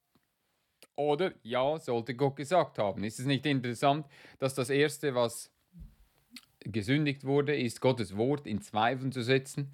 Oder 0.96 1.34
ja, 1.42 1.80
sollte 1.80 2.14
Gott 2.14 2.36
gesagt 2.36 2.78
haben. 2.78 3.04
Ist 3.04 3.20
es 3.20 3.26
nicht 3.26 3.44
interessant, 3.48 4.06
dass 4.38 4.54
das 4.54 4.70
Erste, 4.70 5.16
was 5.16 5.52
gesündigt 6.60 7.26
wurde, 7.26 7.56
ist 7.56 7.82
Gottes 7.82 8.16
Wort 8.18 8.46
in 8.46 8.62
Zweifel 8.62 9.12
zu 9.12 9.24
setzen? 9.24 9.74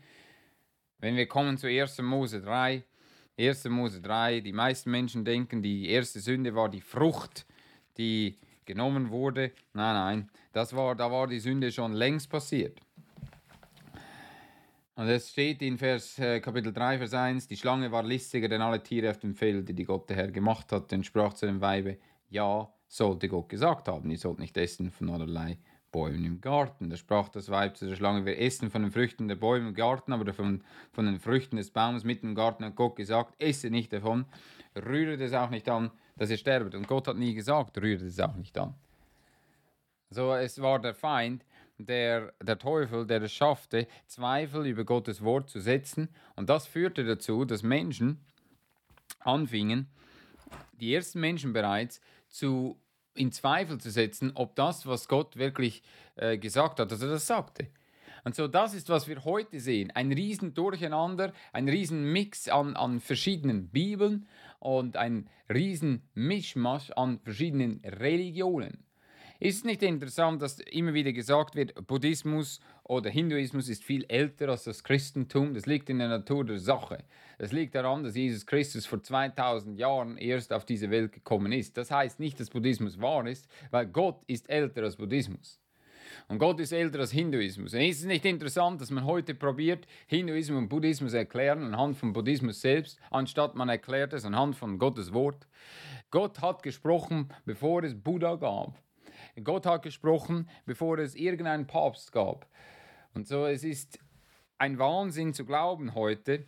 Wenn 0.99 1.17
wir 1.17 1.27
kommen 1.27 1.57
zu 1.57 1.67
1. 1.67 2.01
Mose 2.01 2.39
3, 2.39 2.81
1. 3.37 3.65
Mose 3.65 3.99
3, 3.99 4.39
die 4.39 4.53
meisten 4.53 4.89
Menschen 4.89 5.25
denken, 5.25 5.61
die 5.61 5.89
erste 5.89 6.21
Sünde 6.21 6.55
war 6.55 6.69
die 6.69 6.79
Frucht, 6.79 7.45
die 7.97 8.37
genommen 8.63 9.09
wurde. 9.09 9.51
Nein, 9.73 9.95
nein, 9.95 10.31
das 10.53 10.73
war, 10.73 10.95
da 10.95 11.11
war 11.11 11.27
die 11.27 11.39
Sünde 11.41 11.73
schon 11.73 11.91
längst 11.91 12.29
passiert. 12.29 12.79
Und 14.97 15.09
es 15.09 15.29
steht 15.29 15.61
in 15.61 15.77
Vers, 15.77 16.17
äh, 16.17 16.39
Kapitel 16.39 16.73
3, 16.73 16.97
Vers 16.97 17.13
1, 17.13 17.47
die 17.47 17.55
Schlange 17.55 17.91
war 17.91 18.01
listiger 18.01 18.49
denn 18.49 18.63
alle 18.63 18.81
Tiere 18.81 19.11
auf 19.11 19.19
dem 19.19 19.35
Felde, 19.35 19.71
die 19.71 19.83
Gott 19.83 20.09
der 20.09 20.17
Herr 20.17 20.31
gemacht 20.31 20.71
hat, 20.71 20.91
und 20.91 21.05
sprach 21.05 21.33
zu 21.33 21.45
dem 21.45 21.61
Weibe, 21.61 21.99
ja, 22.31 22.67
sollte 22.87 23.29
Gott 23.29 23.47
gesagt 23.47 23.89
haben, 23.89 24.09
ihr 24.09 24.17
sollt 24.17 24.39
nicht 24.39 24.57
essen 24.57 24.89
von 24.89 25.11
allerlei 25.11 25.59
Bäumen 25.91 26.25
im 26.25 26.41
Garten. 26.41 26.89
Da 26.89 26.97
sprach 26.97 27.29
das 27.29 27.49
Weib 27.49 27.77
zu 27.77 27.85
der 27.85 27.95
Schlange, 27.95 28.25
wir 28.25 28.39
essen 28.39 28.71
von 28.71 28.81
den 28.81 28.89
Früchten 28.89 29.27
der 29.27 29.35
Bäume 29.35 29.67
im 29.67 29.75
Garten, 29.75 30.13
aber 30.13 30.33
von, 30.33 30.63
von 30.91 31.05
den 31.05 31.19
Früchten 31.19 31.57
des 31.57 31.69
Baumes 31.69 32.03
mitten 32.03 32.29
im 32.29 32.35
Garten 32.35 32.65
hat 32.65 32.75
Gott 32.75 32.95
gesagt, 32.95 33.35
esse 33.37 33.69
nicht 33.69 33.93
davon, 33.93 34.25
rühre 34.75 35.23
es 35.23 35.33
auch 35.33 35.51
nicht 35.51 35.69
an, 35.69 35.91
dass 36.15 36.31
ihr 36.31 36.37
sterbt. 36.37 36.73
Und 36.73 36.87
Gott 36.87 37.07
hat 37.07 37.17
nie 37.17 37.35
gesagt, 37.35 37.77
rühre 37.77 38.03
es 38.03 38.19
auch 38.19 38.35
nicht 38.35 38.57
an. 38.57 38.73
So, 40.09 40.33
es 40.33 40.59
war 40.59 40.79
der 40.79 40.95
Feind, 40.95 41.45
der, 41.77 42.33
der 42.41 42.57
Teufel, 42.57 43.05
der 43.05 43.21
es 43.21 43.33
schaffte, 43.33 43.87
Zweifel 44.07 44.65
über 44.65 44.83
Gottes 44.83 45.23
Wort 45.23 45.49
zu 45.49 45.59
setzen. 45.59 46.09
Und 46.35 46.49
das 46.49 46.67
führte 46.67 47.03
dazu, 47.05 47.45
dass 47.45 47.63
Menschen 47.63 48.25
anfingen, 49.19 49.87
die 50.79 50.93
ersten 50.93 51.19
Menschen 51.19 51.53
bereits, 51.53 52.01
zu, 52.29 52.79
in 53.13 53.31
Zweifel 53.31 53.79
zu 53.79 53.89
setzen, 53.89 54.31
ob 54.35 54.55
das, 54.55 54.85
was 54.85 55.07
Gott 55.07 55.37
wirklich 55.37 55.83
äh, 56.15 56.37
gesagt 56.37 56.79
hat, 56.79 56.91
dass 56.91 57.01
er 57.01 57.09
das 57.09 57.27
sagte. 57.27 57.67
Und 58.23 58.35
so, 58.35 58.47
das 58.47 58.73
ist, 58.73 58.89
was 58.89 59.07
wir 59.07 59.23
heute 59.23 59.59
sehen. 59.59 59.91
Ein 59.91 60.11
riesen 60.11 60.53
Durcheinander, 60.53 61.31
ein 61.53 61.69
riesen 61.69 62.11
Mix 62.11 62.49
an, 62.49 62.75
an 62.75 62.99
verschiedenen 62.99 63.69
Bibeln 63.69 64.27
und 64.59 64.97
ein 64.97 65.29
riesen 65.49 66.01
Mischmasch 66.13 66.91
an 66.91 67.19
verschiedenen 67.19 67.81
Religionen. 67.85 68.83
Ist 69.39 69.57
es 69.57 69.63
nicht 69.65 69.83
interessant, 69.83 70.41
dass 70.41 70.59
immer 70.59 70.95
wieder 70.95 71.13
gesagt 71.13 71.55
wird, 71.55 71.85
Buddhismus 71.85 72.59
oder 72.83 73.11
Hinduismus 73.11 73.69
ist 73.69 73.83
viel 73.83 74.03
älter 74.07 74.49
als 74.49 74.63
das 74.63 74.83
Christentum? 74.83 75.53
Das 75.53 75.67
liegt 75.67 75.91
in 75.91 75.99
der 75.99 76.07
Natur 76.07 76.43
der 76.43 76.57
Sache. 76.57 77.03
Das 77.37 77.51
liegt 77.51 77.75
daran, 77.75 78.03
dass 78.03 78.15
Jesus 78.15 78.47
Christus 78.47 78.87
vor 78.87 79.03
2000 79.03 79.77
Jahren 79.77 80.17
erst 80.17 80.51
auf 80.51 80.65
diese 80.65 80.89
Welt 80.89 81.11
gekommen 81.11 81.51
ist. 81.51 81.77
Das 81.77 81.91
heißt 81.91 82.19
nicht, 82.19 82.39
dass 82.39 82.49
Buddhismus 82.49 82.99
wahr 82.99 83.27
ist, 83.27 83.47
weil 83.69 83.85
Gott 83.85 84.23
ist 84.25 84.49
älter 84.49 84.81
als 84.81 84.95
Buddhismus. 84.95 85.59
Und 86.29 86.39
Gott 86.39 86.59
ist 86.59 86.71
älter 86.71 86.99
als 86.99 87.11
Hinduismus. 87.11 87.75
Und 87.75 87.81
ist 87.81 87.99
es 87.99 88.05
nicht 88.05 88.25
interessant, 88.25 88.81
dass 88.81 88.89
man 88.89 89.05
heute 89.05 89.35
probiert, 89.35 89.85
Hinduismus 90.07 90.57
und 90.57 90.69
Buddhismus 90.69 91.13
erklären 91.13 91.63
anhand 91.63 91.95
von 91.95 92.11
Buddhismus 92.11 92.61
selbst, 92.61 92.99
anstatt 93.11 93.53
man 93.53 93.69
erklärt 93.69 94.13
es 94.13 94.25
anhand 94.25 94.55
von 94.55 94.79
Gottes 94.79 95.13
Wort? 95.13 95.47
Gott 96.09 96.41
hat 96.41 96.63
gesprochen, 96.63 97.29
bevor 97.45 97.83
es 97.83 97.93
Buddha 97.93 98.35
gab. 98.35 98.81
Gott 99.43 99.65
hat 99.65 99.83
gesprochen, 99.83 100.49
bevor 100.65 100.97
es 100.99 101.15
irgendeinen 101.15 101.67
Papst 101.67 102.11
gab. 102.11 102.47
Und 103.13 103.27
so, 103.27 103.45
es 103.45 103.63
ist 103.63 103.99
ein 104.57 104.79
Wahnsinn 104.79 105.33
zu 105.33 105.45
glauben 105.45 105.93
heute, 105.93 106.45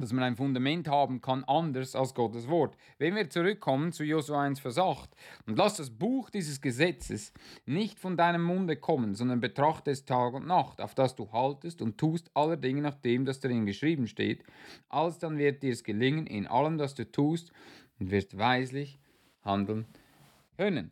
dass 0.00 0.12
man 0.12 0.24
ein 0.24 0.36
Fundament 0.36 0.88
haben 0.88 1.20
kann, 1.20 1.44
anders 1.44 1.94
als 1.94 2.14
Gottes 2.14 2.48
Wort. 2.48 2.76
Wenn 2.98 3.14
wir 3.14 3.28
zurückkommen 3.28 3.92
zu 3.92 4.02
Josua 4.02 4.42
1, 4.42 4.60
Vers 4.60 4.78
8, 4.78 5.10
und 5.46 5.58
lass 5.58 5.76
das 5.76 5.90
Buch 5.90 6.30
dieses 6.30 6.60
Gesetzes 6.60 7.32
nicht 7.66 8.00
von 8.00 8.16
deinem 8.16 8.42
Munde 8.42 8.76
kommen, 8.76 9.14
sondern 9.14 9.40
betrachte 9.40 9.90
es 9.90 10.06
Tag 10.06 10.32
und 10.32 10.46
Nacht, 10.46 10.80
auf 10.80 10.94
das 10.94 11.16
du 11.16 11.30
haltest 11.32 11.82
und 11.82 11.98
tust 11.98 12.30
aller 12.34 12.56
Dinge 12.56 12.80
nach 12.80 12.94
dem, 12.94 13.26
das 13.26 13.40
darin 13.40 13.66
geschrieben 13.66 14.06
steht, 14.06 14.42
alsdann 14.88 15.38
wird 15.38 15.62
dir 15.62 15.72
es 15.72 15.84
gelingen 15.84 16.26
in 16.26 16.46
allem, 16.46 16.78
was 16.78 16.94
du 16.94 17.10
tust, 17.10 17.52
und 17.98 18.10
wirst 18.10 18.38
weislich 18.38 18.98
handeln 19.44 19.86
können. 20.56 20.90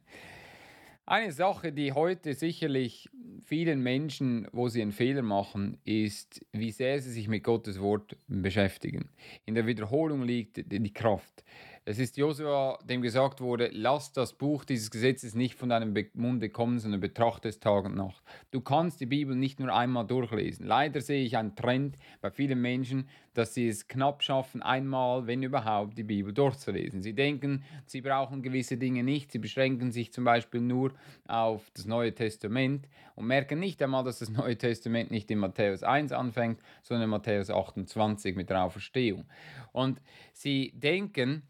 Eine 1.11 1.33
Sache, 1.33 1.73
die 1.73 1.95
heute 1.95 2.35
sicherlich 2.35 3.09
vielen 3.43 3.83
Menschen, 3.83 4.47
wo 4.53 4.69
sie 4.69 4.83
einen 4.83 4.93
Fehler 4.93 5.23
machen, 5.23 5.79
ist, 5.85 6.45
wie 6.53 6.71
sehr 6.71 7.01
sie 7.01 7.11
sich 7.11 7.29
mit 7.29 7.45
Gottes 7.45 7.81
Wort 7.81 8.19
beschäftigen. 8.27 9.09
In 9.47 9.55
der 9.55 9.67
Wiederholung 9.67 10.23
liegt 10.23 10.71
die 10.71 10.93
Kraft. 10.93 11.45
Es 11.91 11.99
ist 11.99 12.19
Josua, 12.19 12.79
dem 12.85 13.01
gesagt 13.01 13.41
wurde, 13.41 13.71
lass 13.73 14.13
das 14.13 14.35
Buch 14.35 14.67
dieses 14.67 14.91
Gesetzes 14.91 15.35
nicht 15.35 15.55
von 15.55 15.71
deinem 15.71 15.95
Munde 16.13 16.51
kommen, 16.51 16.79
sondern 16.81 17.01
betrachte 17.01 17.49
es 17.49 17.61
Tag 17.61 17.87
und 17.87 17.95
Nacht. 17.95 18.23
Du 18.51 18.61
kannst 18.61 19.01
die 19.01 19.07
Bibel 19.07 19.35
nicht 19.35 19.59
nur 19.59 19.75
einmal 19.75 20.07
durchlesen. 20.07 20.67
Leider 20.67 21.01
sehe 21.01 21.25
ich 21.25 21.39
einen 21.39 21.57
Trend 21.57 21.97
bei 22.21 22.31
vielen 22.31 22.61
Menschen, 22.61 23.09
dass 23.33 23.55
sie 23.55 23.69
es 23.69 23.89
knapp 23.89 24.23
schaffen, 24.23 24.61
einmal, 24.61 25.27
wenn 25.27 25.43
überhaupt, 25.43 25.97
die 25.97 26.03
Bibel 26.03 26.35
durchzulesen. 26.35 27.01
Sie 27.03 27.15
denken, 27.15 27.65
sie 27.87 28.03
brauchen 28.03 28.43
gewisse 28.43 28.77
Dinge 28.77 29.03
nicht. 29.03 29.33
Sie 29.33 29.39
beschränken 29.39 29.91
sich 29.91 30.13
zum 30.13 30.25
Beispiel 30.25 30.61
nur 30.61 30.93
auf 31.27 31.71
das 31.73 31.87
Neue 31.87 32.15
Testament 32.15 32.87
und 33.15 33.27
merken 33.27 33.61
nicht 33.61 33.83
einmal, 33.83 34.05
dass 34.05 34.19
das 34.19 34.29
Neue 34.29 34.59
Testament 34.59 35.11
nicht 35.11 35.31
in 35.31 35.39
Matthäus 35.39 35.83
1 35.83 36.13
anfängt, 36.13 36.61
sondern 36.83 37.05
in 37.05 37.11
Matthäus 37.11 37.49
28 37.49 38.37
mit 38.37 38.51
der 38.51 38.65
Auferstehung. 38.65 39.25
Und 39.73 40.03
sie 40.35 40.75
denken, 40.77 41.45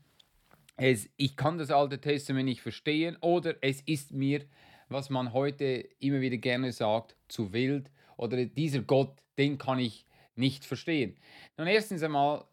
es, 0.79 1.11
ich 1.17 1.37
kann 1.37 1.59
das 1.59 1.71
Alte 1.71 2.01
Testament 2.01 2.47
nicht 2.47 2.63
verstehen 2.63 3.17
oder 3.21 3.57
es 3.61 3.83
ist 3.83 4.13
mir, 4.13 4.45
was 4.89 5.11
man 5.11 5.33
heute 5.33 5.89
immer 5.99 6.21
wieder 6.21 6.39
gerne 6.39 6.73
sagt, 6.73 7.17
zu 7.27 7.53
wild 7.53 7.91
oder 8.17 8.47
dieser 8.47 8.81
Gott, 8.81 9.19
den 9.37 9.59
kann 9.59 9.81
ich 9.81 10.07
nicht 10.37 10.65
verstehen. 10.65 11.17
Nun, 11.57 11.67
erstens 11.67 12.03
einmal, 12.03 12.45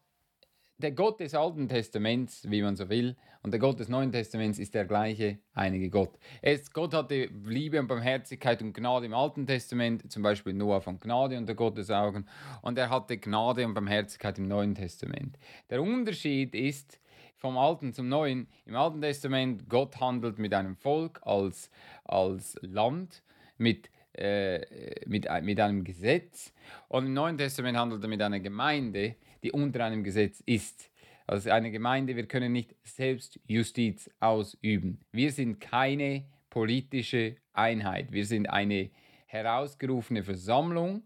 der 0.78 0.92
Gott 0.92 1.20
des 1.20 1.34
Alten 1.34 1.68
Testaments, 1.68 2.50
wie 2.50 2.62
man 2.62 2.76
so 2.76 2.88
will, 2.90 3.16
und 3.42 3.52
der 3.52 3.60
Gott 3.60 3.78
des 3.78 3.88
Neuen 3.88 4.10
Testaments 4.10 4.58
ist 4.58 4.74
der 4.74 4.84
gleiche 4.84 5.38
einige 5.54 5.88
Gott. 5.88 6.18
Es, 6.42 6.72
Gott 6.72 6.92
hatte 6.92 7.30
Liebe 7.44 7.78
und 7.78 7.86
Barmherzigkeit 7.86 8.60
und 8.60 8.74
Gnade 8.74 9.06
im 9.06 9.14
Alten 9.14 9.46
Testament, 9.46 10.10
zum 10.10 10.24
Beispiel 10.24 10.52
Noah 10.52 10.80
von 10.80 10.98
Gnade 10.98 11.38
unter 11.38 11.54
Gottes 11.54 11.90
Augen, 11.92 12.26
und 12.60 12.76
er 12.76 12.90
hatte 12.90 13.18
Gnade 13.18 13.64
und 13.64 13.74
Barmherzigkeit 13.74 14.36
im 14.38 14.48
Neuen 14.48 14.74
Testament. 14.74 15.38
Der 15.70 15.80
Unterschied 15.80 16.56
ist, 16.56 16.98
vom 17.36 17.58
Alten 17.58 17.92
zum 17.92 18.08
Neuen. 18.08 18.48
Im 18.64 18.76
Alten 18.76 19.00
Testament, 19.00 19.68
Gott 19.68 20.00
handelt 20.00 20.38
mit 20.38 20.54
einem 20.54 20.76
Volk 20.76 21.20
als, 21.22 21.70
als 22.04 22.56
Land, 22.62 23.22
mit, 23.58 23.90
äh, 24.14 24.60
mit, 25.06 25.26
mit 25.42 25.60
einem 25.60 25.84
Gesetz. 25.84 26.52
Und 26.88 27.06
im 27.06 27.12
Neuen 27.12 27.38
Testament 27.38 27.76
handelt 27.76 28.02
er 28.02 28.08
mit 28.08 28.22
einer 28.22 28.40
Gemeinde, 28.40 29.16
die 29.42 29.52
unter 29.52 29.84
einem 29.84 30.02
Gesetz 30.02 30.42
ist. 30.46 30.90
Also 31.26 31.50
eine 31.50 31.70
Gemeinde, 31.70 32.14
wir 32.14 32.26
können 32.26 32.52
nicht 32.52 32.74
selbst 32.84 33.40
Justiz 33.46 34.08
ausüben. 34.20 35.00
Wir 35.10 35.32
sind 35.32 35.60
keine 35.60 36.24
politische 36.50 37.36
Einheit. 37.52 38.12
Wir 38.12 38.24
sind 38.24 38.48
eine 38.48 38.90
herausgerufene 39.26 40.22
Versammlung, 40.22 41.02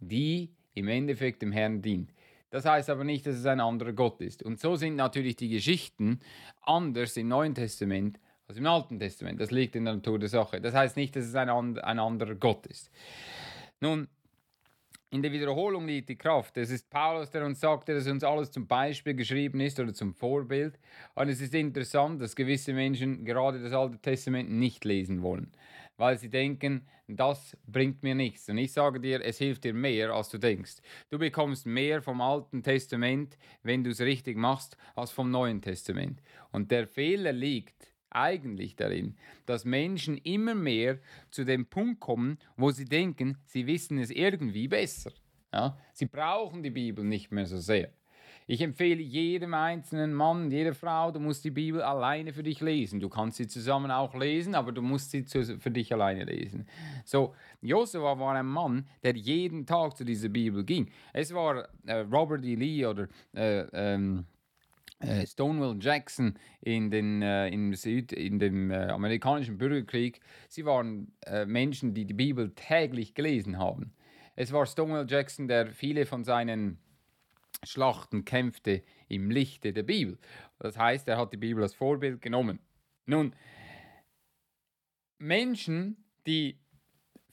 die 0.00 0.54
im 0.74 0.88
Endeffekt 0.88 1.42
dem 1.42 1.52
Herrn 1.52 1.82
dient. 1.82 2.12
Das 2.50 2.64
heißt 2.64 2.88
aber 2.90 3.04
nicht, 3.04 3.26
dass 3.26 3.36
es 3.36 3.46
ein 3.46 3.60
anderer 3.60 3.92
Gott 3.92 4.20
ist. 4.20 4.42
Und 4.42 4.58
so 4.60 4.76
sind 4.76 4.96
natürlich 4.96 5.36
die 5.36 5.48
Geschichten 5.48 6.20
anders 6.62 7.16
im 7.16 7.28
Neuen 7.28 7.54
Testament 7.54 8.18
als 8.46 8.56
im 8.56 8.66
Alten 8.66 8.98
Testament. 8.98 9.40
Das 9.40 9.50
liegt 9.50 9.76
in 9.76 9.84
der 9.84 9.94
Natur 9.94 10.18
der 10.18 10.30
Sache. 10.30 10.60
Das 10.60 10.74
heißt 10.74 10.96
nicht, 10.96 11.14
dass 11.14 11.26
es 11.26 11.34
ein, 11.34 11.50
ein 11.50 11.98
anderer 11.98 12.34
Gott 12.34 12.66
ist. 12.66 12.90
Nun, 13.80 14.08
in 15.10 15.22
der 15.22 15.32
Wiederholung 15.32 15.86
liegt 15.86 16.08
die 16.08 16.16
Kraft. 16.16 16.56
Es 16.56 16.70
ist 16.70 16.88
Paulus, 16.90 17.30
der 17.30 17.44
uns 17.44 17.60
sagt, 17.60 17.88
dass 17.88 18.06
uns 18.06 18.24
alles 18.24 18.50
zum 18.50 18.66
Beispiel 18.66 19.14
geschrieben 19.14 19.60
ist 19.60 19.78
oder 19.80 19.92
zum 19.92 20.14
Vorbild. 20.14 20.78
Und 21.14 21.28
es 21.28 21.40
ist 21.40 21.54
interessant, 21.54 22.20
dass 22.20 22.36
gewisse 22.36 22.72
Menschen 22.72 23.24
gerade 23.24 23.60
das 23.62 23.72
Alte 23.72 23.98
Testament 23.98 24.50
nicht 24.50 24.84
lesen 24.84 25.22
wollen 25.22 25.52
weil 25.98 26.16
sie 26.16 26.30
denken, 26.30 26.86
das 27.06 27.56
bringt 27.66 28.02
mir 28.02 28.14
nichts. 28.14 28.48
Und 28.48 28.56
ich 28.56 28.72
sage 28.72 29.00
dir, 29.00 29.22
es 29.22 29.38
hilft 29.38 29.64
dir 29.64 29.74
mehr, 29.74 30.14
als 30.14 30.30
du 30.30 30.38
denkst. 30.38 30.76
Du 31.10 31.18
bekommst 31.18 31.66
mehr 31.66 32.00
vom 32.00 32.20
Alten 32.20 32.62
Testament, 32.62 33.36
wenn 33.62 33.84
du 33.84 33.90
es 33.90 34.00
richtig 34.00 34.38
machst, 34.38 34.78
als 34.94 35.10
vom 35.10 35.30
Neuen 35.30 35.60
Testament. 35.60 36.22
Und 36.52 36.70
der 36.70 36.86
Fehler 36.86 37.32
liegt 37.32 37.92
eigentlich 38.10 38.76
darin, 38.76 39.16
dass 39.44 39.64
Menschen 39.64 40.16
immer 40.18 40.54
mehr 40.54 40.98
zu 41.30 41.44
dem 41.44 41.66
Punkt 41.66 42.00
kommen, 42.00 42.38
wo 42.56 42.70
sie 42.70 42.86
denken, 42.86 43.36
sie 43.44 43.66
wissen 43.66 43.98
es 43.98 44.10
irgendwie 44.10 44.68
besser. 44.68 45.12
Ja? 45.52 45.78
Sie 45.92 46.06
brauchen 46.06 46.62
die 46.62 46.70
Bibel 46.70 47.04
nicht 47.04 47.32
mehr 47.32 47.46
so 47.46 47.58
sehr. 47.58 47.90
Ich 48.50 48.62
empfehle 48.62 49.02
jedem 49.02 49.52
einzelnen 49.52 50.14
Mann, 50.14 50.50
jeder 50.50 50.72
Frau, 50.72 51.10
du 51.10 51.20
musst 51.20 51.44
die 51.44 51.50
Bibel 51.50 51.82
alleine 51.82 52.32
für 52.32 52.42
dich 52.42 52.62
lesen. 52.62 52.98
Du 52.98 53.10
kannst 53.10 53.36
sie 53.36 53.46
zusammen 53.46 53.90
auch 53.90 54.14
lesen, 54.14 54.54
aber 54.54 54.72
du 54.72 54.80
musst 54.80 55.10
sie 55.10 55.22
für 55.24 55.70
dich 55.70 55.92
alleine 55.92 56.24
lesen. 56.24 56.66
So, 57.04 57.34
Josua 57.60 58.18
war 58.18 58.34
ein 58.34 58.46
Mann, 58.46 58.88
der 59.02 59.14
jeden 59.16 59.66
Tag 59.66 59.98
zu 59.98 60.04
dieser 60.04 60.30
Bibel 60.30 60.64
ging. 60.64 60.88
Es 61.12 61.34
war 61.34 61.68
äh, 61.84 61.98
Robert 62.10 62.42
E. 62.42 62.54
Lee 62.54 62.86
oder 62.86 63.08
äh, 63.34 63.66
ähm, 63.74 64.24
äh, 65.00 65.26
Stonewall 65.26 65.76
Jackson 65.78 66.38
in, 66.62 66.90
den, 66.90 67.20
äh, 67.20 67.48
in, 67.48 67.74
Süd, 67.74 68.14
in 68.14 68.38
dem 68.38 68.70
äh, 68.70 68.86
amerikanischen 68.86 69.58
Bürgerkrieg. 69.58 70.20
Sie 70.48 70.64
waren 70.64 71.12
äh, 71.26 71.44
Menschen, 71.44 71.92
die 71.92 72.06
die 72.06 72.14
Bibel 72.14 72.54
täglich 72.54 73.12
gelesen 73.12 73.58
haben. 73.58 73.92
Es 74.36 74.52
war 74.54 74.64
Stonewall 74.64 75.04
Jackson, 75.06 75.48
der 75.48 75.66
viele 75.66 76.06
von 76.06 76.24
seinen 76.24 76.78
Schlachten 77.64 78.24
kämpfte 78.24 78.82
im 79.08 79.30
Lichte 79.30 79.72
der 79.72 79.82
Bibel. 79.82 80.18
Das 80.58 80.76
heißt, 80.78 81.08
er 81.08 81.18
hat 81.18 81.32
die 81.32 81.38
Bibel 81.38 81.62
als 81.62 81.74
Vorbild 81.74 82.20
genommen. 82.20 82.60
Nun, 83.06 83.34
Menschen, 85.18 86.04
die 86.26 86.60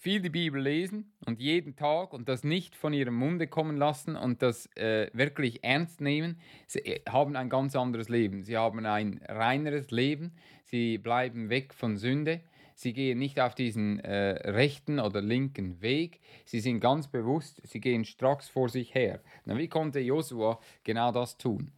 viel 0.05 0.21
die 0.21 0.29
Bibel 0.29 0.61
lesen 0.61 1.13
und 1.25 1.39
jeden 1.39 1.75
Tag 1.75 2.13
und 2.13 2.29
das 2.29 2.43
nicht 2.43 2.75
von 2.75 2.93
ihrem 2.93 3.15
Munde 3.15 3.47
kommen 3.47 3.75
lassen 3.75 4.15
und 4.15 4.41
das 4.41 4.67
äh, 4.75 5.09
wirklich 5.13 5.63
ernst 5.63 5.99
nehmen, 5.99 6.39
sie 6.67 6.79
äh, 6.79 7.01
haben 7.09 7.35
ein 7.35 7.49
ganz 7.49 7.75
anderes 7.75 8.07
Leben. 8.07 8.43
Sie 8.43 8.55
haben 8.55 8.85
ein 8.85 9.19
reineres 9.27 9.89
Leben, 9.91 10.33
sie 10.63 10.97
bleiben 10.99 11.49
weg 11.49 11.73
von 11.73 11.97
Sünde, 11.97 12.41
sie 12.75 12.93
gehen 12.93 13.17
nicht 13.17 13.39
auf 13.39 13.55
diesen 13.55 13.99
äh, 14.01 14.49
rechten 14.49 14.99
oder 14.99 15.21
linken 15.21 15.81
Weg, 15.81 16.19
sie 16.45 16.59
sind 16.59 16.81
ganz 16.81 17.07
bewusst, 17.07 17.61
sie 17.63 17.79
gehen 17.79 18.05
stracks 18.05 18.47
vor 18.47 18.69
sich 18.69 18.93
her. 18.93 19.21
Na, 19.45 19.57
wie 19.57 19.69
konnte 19.69 19.99
Josua 19.99 20.59
genau 20.83 21.11
das 21.11 21.37
tun? 21.37 21.71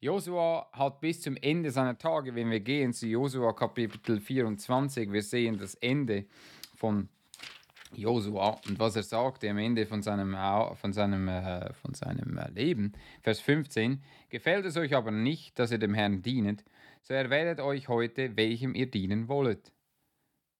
Josua 0.00 0.68
hat 0.72 1.00
bis 1.00 1.20
zum 1.22 1.36
Ende 1.36 1.70
seiner 1.70 1.96
Tage, 1.96 2.34
wenn 2.34 2.50
wir 2.50 2.60
gehen 2.60 2.92
zu 2.92 3.06
Josua 3.06 3.52
Kapitel 3.52 4.20
24, 4.20 5.12
wir 5.12 5.22
sehen 5.22 5.56
das 5.58 5.74
Ende 5.76 6.26
von 6.74 7.08
Josua 7.92 8.60
und 8.68 8.78
was 8.78 8.96
er 8.96 9.02
sagte 9.02 9.50
am 9.50 9.58
Ende 9.58 9.86
von 9.86 10.02
seinem, 10.02 10.36
von 10.76 10.92
seinem, 10.92 11.28
äh, 11.28 11.72
von 11.74 11.94
seinem 11.94 12.38
äh, 12.38 12.50
Leben. 12.50 12.92
Vers 13.22 13.40
15. 13.40 14.02
Gefällt 14.28 14.64
es 14.64 14.76
euch 14.76 14.94
aber 14.94 15.10
nicht, 15.10 15.58
dass 15.58 15.72
ihr 15.72 15.78
dem 15.78 15.94
Herrn 15.94 16.22
dienet, 16.22 16.64
so 17.02 17.14
erwählet 17.14 17.60
euch 17.60 17.88
heute, 17.88 18.36
welchem 18.36 18.74
ihr 18.74 18.90
dienen 18.90 19.28
wollet. 19.28 19.72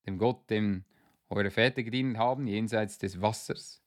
Dem 0.07 0.19
Gott, 0.19 0.49
dem 0.50 0.85
eure 1.28 1.50
Väter 1.50 1.83
gedient 1.83 2.19
haben, 2.19 2.47
jenseits 2.47 2.99
des 2.99 3.21
Wassers. 3.21 3.83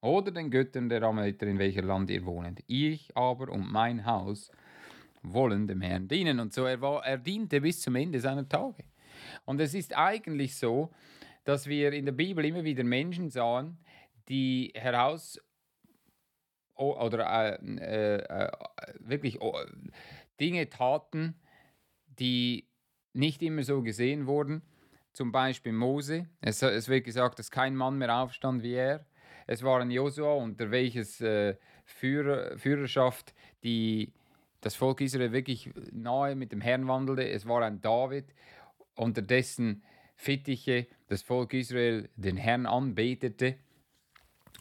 Oder 0.00 0.30
den 0.30 0.50
Göttern 0.50 0.88
der 0.88 1.02
Amaliter, 1.02 1.46
in 1.46 1.58
welcher 1.58 1.82
Land 1.82 2.10
ihr 2.10 2.26
wohnet. 2.26 2.62
Ich 2.66 3.16
aber 3.16 3.50
und 3.50 3.70
mein 3.72 4.04
Haus 4.04 4.50
wollen 5.22 5.66
dem 5.66 5.80
Herrn 5.80 6.08
dienen. 6.08 6.40
Und 6.40 6.52
so 6.52 6.64
er, 6.64 6.80
war, 6.80 7.04
er 7.04 7.18
diente 7.18 7.60
bis 7.60 7.80
zum 7.80 7.96
Ende 7.96 8.20
seiner 8.20 8.46
Tage. 8.46 8.84
Und 9.46 9.60
es 9.60 9.72
ist 9.74 9.96
eigentlich 9.96 10.56
so, 10.56 10.90
dass 11.44 11.66
wir 11.66 11.92
in 11.92 12.04
der 12.04 12.12
Bibel 12.12 12.44
immer 12.44 12.64
wieder 12.64 12.84
Menschen 12.84 13.30
sahen, 13.30 13.78
die 14.28 14.72
heraus 14.74 15.40
oder 16.74 17.58
äh, 17.60 17.76
äh, 17.78 18.16
äh, 18.16 18.50
wirklich 18.98 19.38
Dinge 20.40 20.68
taten, 20.68 21.34
die 22.06 22.68
nicht 23.12 23.42
immer 23.42 23.62
so 23.62 23.82
gesehen 23.82 24.26
wurden. 24.26 24.62
Zum 25.14 25.30
Beispiel 25.30 25.72
Mose. 25.72 26.26
Es, 26.40 26.60
es, 26.60 26.88
wird 26.88 27.04
gesagt, 27.04 27.38
dass 27.38 27.52
kein 27.52 27.76
Mann 27.76 27.98
mehr 27.98 28.14
aufstand 28.16 28.64
wie 28.64 28.74
er. 28.74 29.06
Es 29.46 29.62
war 29.62 29.80
ein 29.80 29.92
Josua, 29.92 30.34
unter 30.34 30.72
welches 30.72 31.20
äh, 31.20 31.54
Führer, 31.84 32.58
Führerschaft 32.58 33.32
die, 33.62 34.12
das 34.60 34.74
Volk 34.74 35.00
Israel 35.00 35.30
wirklich 35.30 35.70
nahe 35.92 36.34
mit 36.34 36.50
dem 36.50 36.60
Herrn 36.60 36.88
wandelte. 36.88 37.28
Es 37.28 37.46
war 37.46 37.62
ein 37.62 37.80
David, 37.80 38.34
unter 38.96 39.22
dessen 39.22 39.84
Fittiche 40.16 40.88
das 41.06 41.22
Volk 41.22 41.54
Israel 41.54 42.08
den 42.16 42.36
Herrn 42.36 42.66
anbetete. 42.66 43.56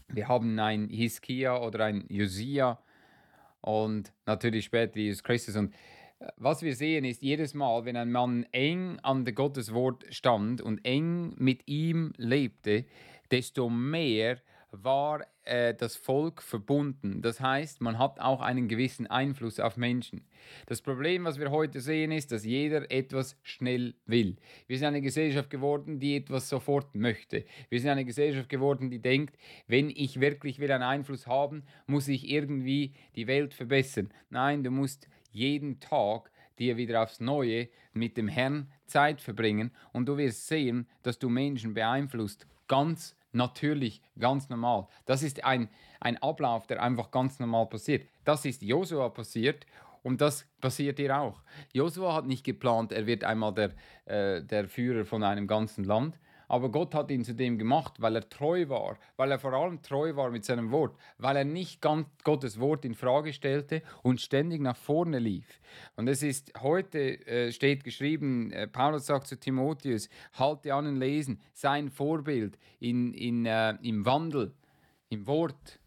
Wir 0.08 0.28
haben 0.28 0.60
ein 0.60 0.88
Hiskia 0.88 1.58
oder 1.58 1.86
ein 1.86 2.06
Josia 2.10 2.80
und 3.62 4.14
natürlich 4.28 4.66
später 4.66 5.00
Jesus 5.00 5.24
Christus. 5.24 5.56
Und 5.56 5.74
was 6.38 6.62
wir 6.62 6.76
sehen 6.76 7.06
ist, 7.06 7.22
jedes 7.22 7.54
Mal, 7.54 7.86
wenn 7.86 7.98
ein 7.98 8.12
Mann 8.12 8.46
eng 8.52 9.00
an 9.02 9.26
der 9.26 9.34
Gottes 9.34 9.74
Wort 9.74 10.06
stand 10.10 10.62
und 10.62 10.86
eng 10.86 11.34
mit 11.38 11.68
ihm 11.68 12.14
lebte, 12.18 12.86
desto 13.32 13.70
mehr 13.70 14.38
war 14.74 15.22
äh, 15.44 15.76
das 15.76 15.96
Volk 15.96 16.42
verbunden. 16.42 17.22
Das 17.22 17.40
heißt, 17.40 17.82
man 17.82 18.00
hat 18.00 18.20
auch 18.20 18.42
einen 18.42 18.68
gewissen 18.68 19.06
Einfluss 19.06 19.60
auf 19.60 19.78
Menschen. 19.78 20.26
Das 20.66 20.82
Problem, 20.82 21.26
was 21.26 21.40
wir 21.40 21.52
heute 21.52 21.80
sehen, 21.80 22.12
ist, 22.12 22.32
dass 22.32 22.44
jeder 22.44 22.90
etwas 22.92 23.38
schnell 23.44 23.94
will. 24.06 24.38
Wir 24.68 24.78
sind 24.78 24.88
eine 24.88 25.02
Gesellschaft 25.02 25.50
geworden, 25.50 26.00
die 26.00 26.16
etwas 26.16 26.50
sofort 26.50 26.96
möchte. 26.96 27.46
Wir 27.70 27.80
sind 27.80 27.92
eine 27.92 28.06
Gesellschaft 28.06 28.50
geworden, 28.50 28.90
die 28.90 29.00
denkt, 29.00 29.38
wenn 29.68 29.90
ich 29.90 30.20
wirklich 30.20 30.60
will 30.60 30.72
einen 30.72 30.84
Einfluss 30.84 31.28
haben, 31.28 31.64
muss 31.86 32.08
ich 32.08 32.30
irgendwie 32.30 32.94
die 33.16 33.28
Welt 33.28 33.54
verbessern. 33.54 34.12
Nein, 34.30 34.64
du 34.64 34.72
musst 34.72 35.08
jeden 35.34 35.80
Tag 35.80 36.32
dir 36.60 36.78
wieder 36.78 37.04
aufs 37.04 37.20
Neue 37.20 37.70
mit 37.94 38.18
dem 38.18 38.28
Herrn 38.28 38.72
Zeit 38.86 39.22
verbringen 39.22 39.72
und 39.92 40.08
du 40.08 40.18
wirst 40.18 40.48
sehen, 40.48 40.88
dass 41.02 41.20
du 41.20 41.30
Menschen 41.30 41.74
beeinflusst. 41.74 42.48
Ganz 42.68 43.16
natürlich, 43.32 44.02
ganz 44.18 44.50
normal. 44.50 44.88
Das 45.06 45.24
ist 45.24 45.44
ein, 45.44 45.70
ein 46.00 46.18
Ablauf, 46.22 46.68
der 46.68 46.82
einfach 46.82 47.12
ganz 47.12 47.40
normal 47.40 47.66
passiert. 47.66 48.08
Das 48.24 48.46
ist 48.46 48.62
Josua 48.62 49.10
passiert 49.10 49.66
und 50.04 50.22
das 50.22 50.46
passiert 50.62 51.00
hier 51.00 51.18
auch. 51.20 51.42
Josua 51.74 52.14
hat 52.14 52.28
nicht 52.28 52.44
geplant, 52.44 52.92
er 52.92 53.08
wird 53.08 53.24
einmal 53.24 53.54
der, 53.54 53.72
äh, 54.06 54.44
der 54.44 54.68
Führer 54.68 55.06
von 55.06 55.24
einem 55.24 55.48
ganzen 55.48 55.84
Land, 55.84 56.20
aber 56.48 56.70
Gott 56.70 56.94
hat 56.96 57.12
ihn 57.12 57.24
zu 57.24 57.34
dem 57.34 57.58
gemacht, 57.58 58.02
weil 58.02 58.16
er 58.16 58.30
treu 58.30 58.68
war, 58.70 58.98
weil 59.18 59.32
er 59.32 59.40
vor 59.40 59.54
allem 59.54 59.82
treu 59.82 60.16
war 60.16 60.30
mit 60.32 60.46
seinem 60.46 60.72
Wort, 60.72 60.98
weil 61.18 61.38
er 61.38 61.46
nicht 61.46 61.82
ganz 61.82 62.08
Gottes 62.24 62.60
Wort 62.60 62.86
in 62.86 62.96
Frage 62.96 63.34
stellte 63.34 63.82
und 64.02 64.22
ständig 64.22 64.62
nach 64.62 64.78
vorne 64.78 65.20
lief. 65.20 65.60
Und 65.96 66.08
es 66.08 66.24
ist 66.24 66.54
heute 66.62 67.26
äh, 67.28 67.52
steht 67.52 67.84
geschrieben, 67.84 68.52
äh, 68.52 68.68
Paulus 68.68 69.06
sagt 69.06 69.28
zu 69.28 69.40
Timotheus, 69.40 70.10
halte 70.34 70.74
an 70.74 70.88
und 70.88 70.98
lesen, 70.98 71.40
sein 71.54 71.90
Vorbild 71.90 72.58
in, 72.80 73.14
in, 73.14 73.46
äh, 73.46 73.76
im 73.82 74.06
Wandel, 74.06 74.54
im 75.10 75.28
Wort. 75.28 75.80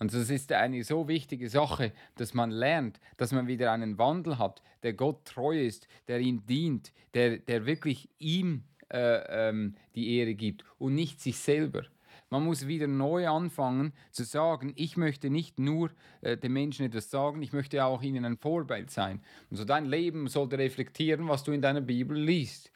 Und 0.00 0.14
das 0.14 0.30
ist 0.30 0.50
eine 0.52 0.82
so 0.82 1.08
wichtige 1.08 1.50
Sache, 1.50 1.92
dass 2.16 2.32
man 2.32 2.50
lernt, 2.50 2.98
dass 3.18 3.32
man 3.32 3.46
wieder 3.46 3.70
einen 3.70 3.98
Wandel 3.98 4.38
hat, 4.38 4.62
der 4.82 4.94
Gott 4.94 5.26
treu 5.26 5.60
ist, 5.60 5.86
der 6.08 6.20
ihm 6.20 6.46
dient, 6.46 6.92
der, 7.12 7.38
der 7.38 7.66
wirklich 7.66 8.08
ihm 8.18 8.64
äh, 8.90 9.48
ähm, 9.48 9.74
die 9.94 10.16
Ehre 10.16 10.34
gibt 10.34 10.64
und 10.78 10.94
nicht 10.94 11.20
sich 11.20 11.38
selber. 11.38 11.84
Man 12.32 12.44
muss 12.44 12.68
wieder 12.68 12.86
neu 12.86 13.28
anfangen 13.28 13.92
zu 14.12 14.22
sagen, 14.22 14.72
ich 14.76 14.96
möchte 14.96 15.30
nicht 15.30 15.58
nur 15.58 15.90
äh, 16.20 16.36
den 16.36 16.52
Menschen 16.52 16.86
etwas 16.86 17.10
sagen, 17.10 17.42
ich 17.42 17.52
möchte 17.52 17.84
auch 17.84 18.02
ihnen 18.02 18.24
ein 18.24 18.36
Vorbild 18.36 18.92
sein. 18.92 19.20
Und 19.50 19.56
so 19.56 19.64
dein 19.64 19.86
Leben 19.86 20.28
sollte 20.28 20.56
reflektieren, 20.56 21.26
was 21.26 21.42
du 21.42 21.50
in 21.50 21.60
deiner 21.60 21.80
Bibel 21.80 22.16
liest. 22.16 22.70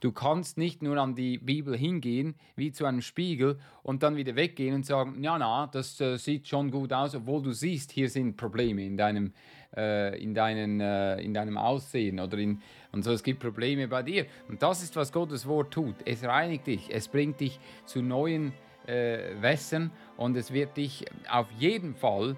Du 0.00 0.10
kannst 0.10 0.58
nicht 0.58 0.82
nur 0.82 0.96
an 0.96 1.14
die 1.14 1.38
Bibel 1.38 1.76
hingehen, 1.76 2.34
wie 2.56 2.72
zu 2.72 2.84
einem 2.84 3.00
Spiegel, 3.00 3.60
und 3.84 4.02
dann 4.02 4.16
wieder 4.16 4.34
weggehen 4.34 4.74
und 4.74 4.84
sagen, 4.84 5.22
ja, 5.22 5.38
na, 5.38 5.68
das 5.68 6.00
äh, 6.00 6.16
sieht 6.16 6.48
schon 6.48 6.72
gut 6.72 6.92
aus, 6.92 7.14
obwohl 7.14 7.42
du 7.42 7.52
siehst, 7.52 7.92
hier 7.92 8.10
sind 8.10 8.36
Probleme 8.36 8.84
in 8.84 8.96
deinem, 8.96 9.32
äh, 9.76 10.16
in, 10.22 10.34
deinen, 10.34 10.80
äh, 10.80 11.20
in 11.20 11.34
deinem 11.34 11.58
Aussehen 11.58 12.20
oder 12.20 12.38
in, 12.38 12.60
und 12.92 13.02
so, 13.02 13.12
es 13.12 13.22
gibt 13.22 13.40
Probleme 13.40 13.88
bei 13.88 14.02
dir. 14.02 14.26
Und 14.48 14.62
das 14.62 14.82
ist, 14.82 14.96
was 14.96 15.12
Gottes 15.12 15.46
Wort 15.46 15.72
tut. 15.72 15.96
Es 16.04 16.24
reinigt 16.24 16.66
dich, 16.66 16.88
es 16.90 17.08
bringt 17.08 17.40
dich 17.40 17.60
zu 17.84 18.02
neuen 18.02 18.52
äh, 18.86 19.40
Wässern 19.40 19.90
und 20.16 20.36
es 20.36 20.52
wird 20.52 20.76
dich 20.76 21.04
auf 21.30 21.50
jeden 21.58 21.94
Fall 21.94 22.36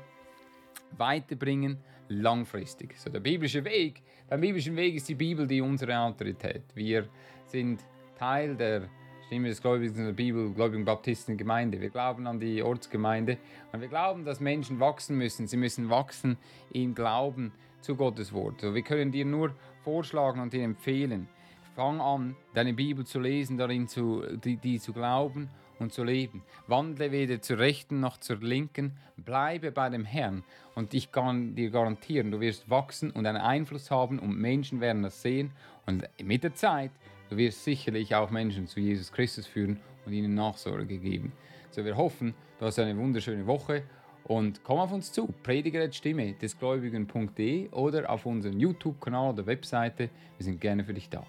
weiterbringen 0.96 1.78
langfristig. 2.08 2.96
So 2.98 3.10
der 3.10 3.20
biblische 3.20 3.64
Weg, 3.64 4.02
beim 4.28 4.40
biblischen 4.40 4.76
Weg 4.76 4.94
ist 4.94 5.08
die 5.08 5.14
Bibel 5.14 5.46
die 5.46 5.60
unsere 5.60 5.98
Autorität. 5.98 6.62
Wir 6.74 7.08
sind 7.46 7.80
Teil 8.18 8.56
der 8.56 8.88
Stimme 9.28 9.48
des 9.48 9.60
Gläubigen 9.60 10.06
der 10.06 10.14
Bibel, 10.14 10.54
Gläubigen 10.54 10.86
Baptisten 10.86 11.36
Gemeinde. 11.36 11.82
Wir 11.82 11.90
glauben 11.90 12.26
an 12.26 12.40
die 12.40 12.62
Ortsgemeinde 12.62 13.36
und 13.72 13.82
wir 13.82 13.88
glauben, 13.88 14.24
dass 14.24 14.40
Menschen 14.40 14.80
wachsen 14.80 15.18
müssen. 15.18 15.46
Sie 15.46 15.58
müssen 15.58 15.90
wachsen 15.90 16.38
im 16.70 16.94
Glauben 16.94 17.52
zu 17.82 17.94
Gottes 17.94 18.32
Wort. 18.32 18.62
Wir 18.62 18.80
können 18.80 19.12
dir 19.12 19.26
nur 19.26 19.54
vorschlagen 19.84 20.40
und 20.40 20.54
dir 20.54 20.62
empfehlen, 20.62 21.28
fang 21.76 22.00
an, 22.00 22.36
deine 22.54 22.72
Bibel 22.72 23.04
zu 23.04 23.20
lesen, 23.20 23.58
darin 23.58 23.86
zu, 23.86 24.22
die, 24.42 24.56
die 24.56 24.80
zu 24.80 24.94
glauben 24.94 25.50
und 25.78 25.92
zu 25.92 26.04
leben. 26.04 26.42
Wandle 26.66 27.12
weder 27.12 27.42
zur 27.42 27.58
rechten 27.58 28.00
noch 28.00 28.16
zur 28.16 28.38
linken, 28.38 28.96
bleibe 29.18 29.72
bei 29.72 29.90
dem 29.90 30.06
Herrn 30.06 30.42
und 30.74 30.94
ich 30.94 31.12
kann 31.12 31.54
dir 31.54 31.68
garantieren, 31.68 32.30
du 32.30 32.40
wirst 32.40 32.70
wachsen 32.70 33.10
und 33.10 33.26
einen 33.26 33.36
Einfluss 33.36 33.90
haben 33.90 34.20
und 34.20 34.38
Menschen 34.38 34.80
werden 34.80 35.02
das 35.02 35.20
sehen 35.20 35.50
und 35.84 36.08
mit 36.24 36.44
der 36.44 36.54
Zeit, 36.54 36.92
du 37.28 37.36
wirst 37.36 37.64
sicherlich 37.64 38.14
auch 38.14 38.30
Menschen 38.30 38.66
zu 38.66 38.80
Jesus 38.80 39.12
Christus 39.12 39.46
führen 39.46 39.80
und 40.06 40.12
ihnen 40.12 40.34
Nachsorge 40.34 40.98
geben. 40.98 41.32
So 41.70 41.84
wir 41.84 41.96
hoffen, 41.96 42.34
du 42.58 42.66
hast 42.66 42.78
eine 42.78 42.96
wunderschöne 42.96 43.46
Woche 43.46 43.82
Und 44.28 44.62
komm 44.62 44.78
auf 44.78 44.92
uns 44.92 45.10
zu, 45.10 45.26
Predigerstimme 45.42 46.34
des 46.34 46.58
Gläubigen.de 46.58 47.70
oder 47.70 48.10
auf 48.10 48.26
unserem 48.26 48.58
YouTube-Kanal 48.58 49.32
oder 49.32 49.46
Webseite. 49.46 50.10
Wir 50.36 50.44
sind 50.44 50.60
gerne 50.60 50.84
für 50.84 50.92
dich 50.92 51.08
da. 51.08 51.26